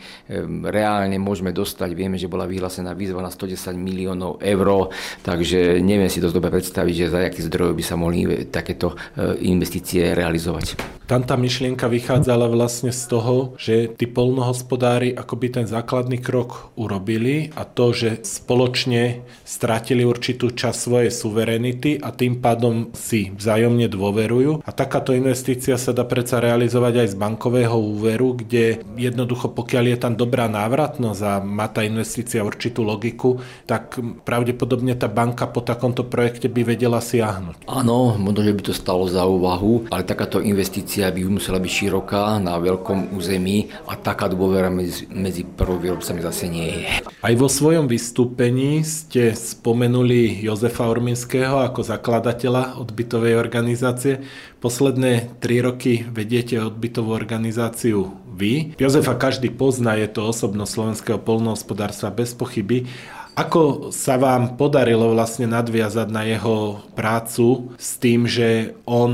reálne 0.68 1.16
môžeme 1.20 1.50
dostať, 1.54 1.90
vieme, 1.92 2.16
že 2.20 2.30
bola 2.30 2.48
vyhlásená 2.48 2.92
výzva 2.96 3.22
na 3.22 3.30
110 3.32 3.74
miliónov 3.76 4.40
eur, 4.40 4.90
takže 5.22 5.80
neviem 5.82 6.08
si 6.08 6.22
to 6.22 6.32
dobre 6.32 6.50
predstaviť, 6.50 6.94
že 6.94 7.12
za 7.12 7.18
akých 7.24 7.48
zdrojov 7.52 7.74
by 7.76 7.84
sa 7.84 7.96
mohli 8.00 8.48
takéto 8.48 8.94
e, 8.94 9.44
investície 9.44 10.14
realizovať. 10.16 10.78
Tam 11.04 11.20
tá 11.20 11.36
myšlienka 11.36 11.84
vychádzala 11.84 12.48
vlastne 12.48 12.88
z 12.88 13.02
toho, 13.12 13.52
že 13.60 13.92
tí 13.92 14.08
polnohospodári 14.08 15.12
akoby 15.12 15.60
ten 15.60 15.66
základný 15.68 16.16
krok 16.16 16.72
urobili 16.80 17.52
a 17.60 17.68
to, 17.68 17.92
že 17.92 18.24
spoločne 18.24 19.20
stratili 19.44 20.00
určitú 20.00 20.48
časť 20.48 20.78
svojej 20.80 21.12
suverenity 21.12 22.00
a 22.00 22.08
tým 22.08 22.40
pádom 22.40 22.88
si 22.96 23.28
vzájomne 23.36 23.84
dôverujú. 23.92 24.64
A 24.64 24.70
takáto 24.72 25.12
investícia 25.12 25.76
sa 25.76 25.92
dá 25.92 26.08
predsa 26.08 26.40
realizovať 26.40 27.04
aj 27.04 27.08
z 27.12 27.20
bankového 27.20 27.76
úveru, 27.76 28.40
kde 28.40 28.80
jednoducho 28.96 29.52
pokiaľ 29.52 29.84
je 29.92 29.98
tam 30.00 30.16
dobrá 30.16 30.48
návratnosť 30.48 31.20
a 31.20 31.32
má 31.44 31.68
tá 31.68 31.84
investícia 31.84 32.40
určitú 32.40 32.80
logiku, 32.80 33.44
tak 33.68 34.00
pravdepodobne 34.24 34.96
tá 34.96 35.12
banka 35.12 35.44
po 35.52 35.60
takomto 35.60 36.00
projekte 36.00 36.48
by 36.48 36.64
vedela 36.64 37.04
siahnuť. 37.04 37.68
Áno, 37.68 38.16
možno, 38.16 38.40
že 38.40 38.56
by 38.56 38.62
to 38.64 38.72
stalo 38.72 39.04
za 39.04 39.28
úvahu, 39.28 39.92
ale 39.92 40.00
takáto 40.08 40.40
investícia 40.40 40.93
by 41.02 41.20
musela 41.26 41.58
byť 41.58 41.72
široká 41.72 42.38
na 42.38 42.54
veľkom 42.60 43.16
území 43.18 43.72
a 43.90 43.98
taká 43.98 44.30
dôvera 44.30 44.70
medzi, 44.70 45.08
medzi 45.10 45.42
prvovýrobcami 45.42 46.20
zase 46.22 46.44
nie 46.46 46.68
je. 46.84 46.86
Aj 47.24 47.34
vo 47.34 47.48
svojom 47.50 47.90
vystúpení 47.90 48.84
ste 48.86 49.34
spomenuli 49.34 50.44
Jozefa 50.44 50.86
Orminského 50.86 51.64
ako 51.64 51.80
zakladateľa 51.82 52.78
odbytovej 52.78 53.34
organizácie. 53.40 54.22
Posledné 54.60 55.40
tri 55.40 55.64
roky 55.64 56.04
vediete 56.04 56.60
odbytovú 56.60 57.16
organizáciu 57.16 58.12
vy. 58.34 58.76
Jozefa 58.76 59.14
každý 59.16 59.50
pozná, 59.54 59.96
je 59.96 60.10
to 60.10 60.26
osobnosť 60.26 60.70
slovenského 60.70 61.18
polnohospodárstva 61.22 62.12
bez 62.12 62.34
pochyby. 62.34 62.86
Ako 63.34 63.90
sa 63.90 64.14
vám 64.14 64.54
podarilo 64.54 65.10
vlastne 65.10 65.50
nadviazať 65.50 66.06
na 66.06 66.22
jeho 66.22 66.86
prácu 66.94 67.74
s 67.74 67.98
tým, 67.98 68.30
že 68.30 68.78
on 68.86 69.10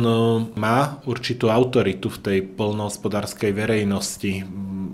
má 0.60 1.00
určitú 1.08 1.48
autoritu 1.48 2.12
v 2.12 2.20
tej 2.20 2.38
polnohospodárskej 2.52 3.56
verejnosti? 3.56 4.44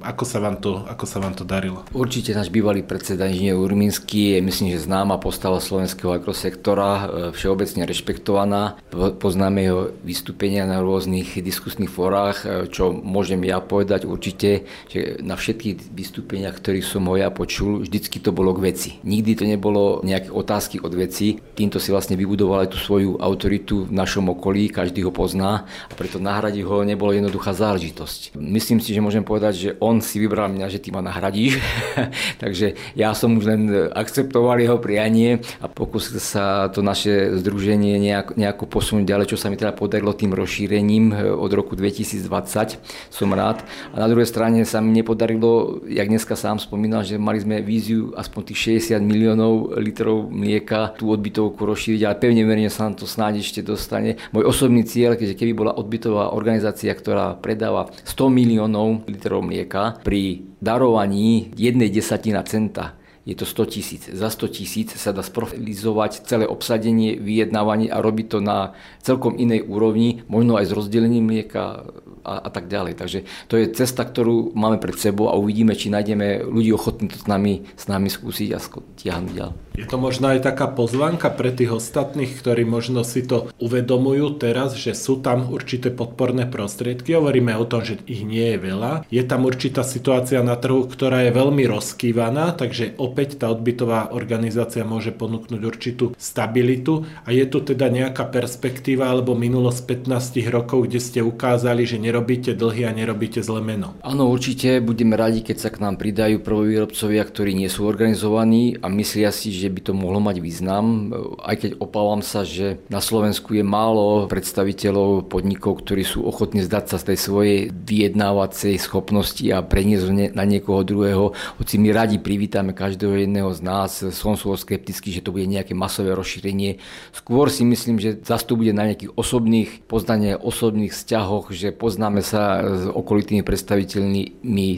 Ako 0.02 0.28
sa 0.28 0.42
vám 0.42 0.60
to, 0.60 0.84
ako 0.84 1.04
sa 1.08 1.22
vám 1.22 1.32
to 1.32 1.46
darilo? 1.46 1.86
Určite 1.96 2.36
náš 2.36 2.52
bývalý 2.52 2.84
predseda 2.84 3.24
inžinier 3.30 3.56
Urminský 3.56 4.36
je 4.36 4.40
myslím, 4.44 4.68
že 4.76 4.84
známa 4.84 5.16
postava 5.16 5.62
slovenského 5.62 6.12
agrosektora, 6.12 6.90
e, 6.92 7.04
všeobecne 7.32 7.88
rešpektovaná. 7.88 8.76
Poznáme 8.92 9.58
jeho 9.64 9.80
vystúpenia 10.04 10.68
na 10.68 10.84
rôznych 10.84 11.40
diskusných 11.40 11.88
forách, 11.88 12.44
e, 12.44 12.68
čo 12.68 12.92
môžem 12.92 13.40
ja 13.46 13.62
povedať 13.64 14.04
určite, 14.04 14.68
že 14.90 15.22
na 15.24 15.38
všetkých 15.38 15.88
vystúpeniach, 15.94 16.60
ktorých 16.60 16.84
som 16.84 17.08
ho 17.08 17.16
ja 17.16 17.32
počul, 17.32 17.86
vždycky 17.86 18.20
to 18.20 18.34
bolo 18.36 18.52
k 18.52 18.72
veci. 18.72 18.90
Nikdy 19.00 19.32
to 19.38 19.44
nebolo 19.48 20.04
nejaké 20.04 20.28
otázky 20.28 20.82
od 20.82 20.92
veci. 20.92 21.40
Týmto 21.56 21.80
si 21.80 21.94
vlastne 21.94 22.18
vybudoval 22.18 22.68
aj 22.68 22.76
tú 22.76 22.78
svoju 22.82 23.16
autoritu 23.22 23.88
v 23.88 23.92
našom 23.96 24.28
okolí, 24.28 24.68
každý 24.68 25.06
ho 25.06 25.12
pozná 25.14 25.64
a 25.88 25.92
preto 25.96 26.20
nahradiť 26.20 26.62
ho 26.66 26.84
nebolo 26.84 27.16
jednoduchá 27.16 27.56
záležitosť. 27.56 28.36
Myslím 28.36 28.82
si, 28.82 28.92
že 28.92 29.00
môžem 29.00 29.24
povedať, 29.24 29.54
že 29.56 29.70
on 29.86 30.02
si 30.02 30.18
vybral 30.18 30.50
mňa, 30.50 30.66
že 30.66 30.82
ty 30.82 30.90
ma 30.90 30.98
nahradíš, 30.98 31.62
takže 32.42 32.74
ja 32.98 33.14
som 33.14 33.38
už 33.38 33.44
len 33.46 33.62
akceptoval 33.94 34.58
jeho 34.58 34.82
prianie 34.82 35.38
a 35.62 35.70
pokúsil 35.70 36.18
sa 36.18 36.66
to 36.74 36.82
naše 36.82 37.38
združenie 37.38 38.02
nejako, 38.02 38.34
nejako 38.34 38.64
posunúť 38.66 39.06
ďalej, 39.06 39.26
čo 39.30 39.38
sa 39.38 39.46
mi 39.46 39.54
teda 39.54 39.70
podarilo 39.70 40.10
tým 40.10 40.34
rozšírením 40.34 41.14
e, 41.14 41.30
od 41.30 41.50
roku 41.54 41.78
2020. 41.78 43.14
Som 43.14 43.30
rád. 43.30 43.62
A 43.94 44.02
na 44.02 44.10
druhej 44.10 44.26
strane 44.26 44.66
sa 44.66 44.82
mi 44.82 44.90
nepodarilo, 44.90 45.78
jak 45.86 46.10
dneska 46.10 46.34
sám 46.34 46.58
spomínal, 46.58 47.06
že 47.06 47.20
mali 47.20 47.38
sme 47.38 47.62
víziu 47.62 48.10
aspoň 48.18 48.40
tých 48.50 48.82
60 48.90 48.98
miliónov 49.06 49.78
litrov 49.78 50.26
mlieka, 50.26 50.98
tú 50.98 51.14
odbytovku 51.14 51.62
rozšíriť, 51.62 52.02
ale 52.02 52.18
pevne 52.18 52.42
verím, 52.42 52.66
že 52.66 52.74
sa 52.74 52.90
nám 52.90 52.98
to 52.98 53.06
snáď 53.06 53.44
ešte 53.44 53.62
dostane. 53.62 54.18
Môj 54.34 54.50
osobný 54.50 54.82
cieľ, 54.82 55.14
keďže 55.14 55.38
keby 55.38 55.52
bola 55.54 55.72
odbytová 55.78 56.34
organizácia, 56.34 56.90
ktorá 56.90 57.38
predáva 57.38 57.92
100 58.02 58.32
miliónov 58.32 59.06
litrov 59.06 59.44
mlieka 59.44 59.75
pri 60.04 60.46
darovaní 60.60 61.52
jednej 61.54 61.92
desatina 61.92 62.42
centa, 62.42 62.96
je 63.26 63.34
to 63.34 63.42
100 63.42 63.74
tisíc. 63.74 64.02
Za 64.06 64.30
100 64.30 64.54
tisíc 64.54 64.88
sa 64.94 65.10
dá 65.10 65.18
sprofilizovať 65.18 66.22
celé 66.30 66.46
obsadenie, 66.46 67.18
vyjednávanie 67.18 67.90
a 67.90 67.98
robiť 67.98 68.26
to 68.30 68.38
na 68.38 68.78
celkom 69.02 69.34
inej 69.34 69.66
úrovni, 69.66 70.22
možno 70.30 70.54
aj 70.54 70.70
s 70.70 70.76
rozdelením 70.78 71.26
mlieka 71.26 71.90
a, 72.26 72.42
a 72.42 72.50
tak 72.50 72.66
ďalej. 72.66 72.98
Takže 72.98 73.18
to 73.46 73.54
je 73.54 73.70
cesta, 73.70 74.02
ktorú 74.02 74.50
máme 74.58 74.82
pred 74.82 74.98
sebou 74.98 75.30
a 75.30 75.38
uvidíme, 75.38 75.78
či 75.78 75.94
nájdeme 75.94 76.42
ľudí 76.42 76.74
ochotní 76.74 77.06
to 77.06 77.22
s 77.22 77.30
nami, 77.30 77.62
s 77.78 77.86
nami 77.86 78.10
skúsiť 78.10 78.48
a 78.50 78.58
tiahnuť 78.98 79.32
ďalej. 79.32 79.54
Je 79.76 79.84
to 79.84 80.00
možno 80.00 80.32
aj 80.32 80.40
taká 80.40 80.72
pozvánka 80.72 81.28
pre 81.28 81.52
tých 81.52 81.68
ostatných, 81.68 82.32
ktorí 82.32 82.64
možno 82.64 83.04
si 83.04 83.20
to 83.20 83.52
uvedomujú 83.60 84.40
teraz, 84.40 84.72
že 84.72 84.96
sú 84.96 85.20
tam 85.20 85.52
určité 85.52 85.92
podporné 85.92 86.48
prostriedky. 86.48 87.12
Hovoríme 87.12 87.52
o 87.60 87.68
tom, 87.68 87.84
že 87.84 88.00
ich 88.08 88.24
nie 88.24 88.56
je 88.56 88.58
veľa. 88.72 89.04
Je 89.12 89.20
tam 89.20 89.44
určitá 89.44 89.84
situácia 89.84 90.40
na 90.40 90.56
trhu, 90.56 90.88
ktorá 90.88 91.28
je 91.28 91.36
veľmi 91.36 91.68
rozkývaná, 91.68 92.56
takže 92.56 92.96
opäť 92.96 93.44
tá 93.44 93.52
odbytová 93.52 94.16
organizácia 94.16 94.80
môže 94.80 95.12
ponúknuť 95.12 95.60
určitú 95.60 96.16
stabilitu 96.16 97.04
a 97.28 97.36
je 97.36 97.44
tu 97.44 97.60
teda 97.60 97.92
nejaká 97.92 98.32
perspektíva 98.32 99.12
alebo 99.12 99.36
minulosť 99.36 100.08
15 100.08 100.40
rokov, 100.48 100.88
kde 100.88 101.04
ste 101.04 101.20
ukázali, 101.20 101.84
že 101.84 102.00
nerobíte 102.16 102.56
dlhy 102.56 102.88
a 102.88 102.96
nerobíte 102.96 103.44
zle 103.44 103.60
meno. 103.60 103.92
Áno, 104.00 104.32
určite 104.32 104.80
budeme 104.80 105.20
radi, 105.20 105.44
keď 105.44 105.56
sa 105.60 105.68
k 105.68 105.84
nám 105.84 106.00
pridajú 106.00 106.40
prvovýrobcovia, 106.40 107.20
ktorí 107.20 107.52
nie 107.52 107.68
sú 107.68 107.84
organizovaní 107.84 108.80
a 108.80 108.88
myslia 108.88 109.28
si, 109.28 109.52
že 109.52 109.68
by 109.68 109.80
to 109.84 109.92
mohlo 109.92 110.16
mať 110.24 110.40
význam, 110.40 111.12
aj 111.44 111.56
keď 111.60 111.70
opávam 111.76 112.24
sa, 112.24 112.40
že 112.48 112.80
na 112.88 113.04
Slovensku 113.04 113.52
je 113.52 113.60
málo 113.60 114.32
predstaviteľov 114.32 115.28
podnikov, 115.28 115.84
ktorí 115.84 116.08
sú 116.08 116.24
ochotní 116.24 116.64
zdať 116.64 116.84
sa 116.88 116.96
z 116.96 117.12
tej 117.12 117.18
svojej 117.20 117.58
vyjednávacej 117.68 118.80
schopnosti 118.80 119.44
a 119.52 119.60
preniesť 119.60 120.32
na 120.32 120.44
niekoho 120.48 120.80
druhého. 120.88 121.36
Hoci 121.60 121.76
my 121.76 121.92
radi 121.92 122.16
privítame 122.16 122.72
každého 122.72 123.28
jedného 123.28 123.52
z 123.52 123.60
nás, 123.60 124.00
som 124.16 124.40
sú 124.40 124.56
skeptický, 124.56 125.12
že 125.12 125.20
to 125.20 125.36
bude 125.36 125.44
nejaké 125.44 125.76
masové 125.76 126.16
rozšírenie. 126.16 126.80
Skôr 127.12 127.52
si 127.52 127.60
myslím, 127.68 128.00
že 128.00 128.16
zase 128.24 128.48
to 128.48 128.56
bude 128.56 128.72
na 128.72 128.88
nejakých 128.88 129.12
osobných 129.12 129.84
poznaniach, 129.84 130.40
osobných 130.40 130.96
vzťahoch, 130.96 131.52
že 131.52 131.76
poznáme 132.06 132.22
sa 132.22 132.62
s 132.62 132.86
okolitými 132.86 133.42
predstaviteľmi 133.42 134.22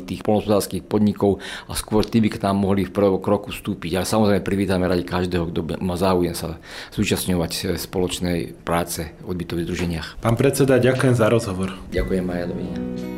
tých 0.08 0.24
polnospodárských 0.24 0.80
podnikov 0.80 1.44
a 1.68 1.76
skôr 1.76 2.08
tí 2.08 2.24
by 2.24 2.32
k 2.32 2.40
nám 2.40 2.56
mohli 2.64 2.88
v 2.88 2.96
prvom 2.96 3.20
kroku 3.20 3.52
vstúpiť. 3.52 4.00
Ale 4.00 4.08
samozrejme 4.08 4.40
privítame 4.40 4.78
vítame 4.78 4.88
radi 4.88 5.04
každého, 5.04 5.52
kto 5.52 5.60
má 5.84 6.00
záujem 6.00 6.32
sa 6.32 6.56
zúčastňovať 6.96 7.76
spoločnej 7.76 8.56
práce 8.64 9.12
v 9.20 9.36
odbytových 9.36 9.66
združeniach. 9.68 10.06
Pán 10.24 10.40
predseda, 10.40 10.80
ďakujem 10.80 11.12
za 11.20 11.28
rozhovor. 11.28 11.76
Ďakujem 11.92 12.24
aj 12.32 12.38
ja, 12.40 12.46
dovidenia. 12.48 13.17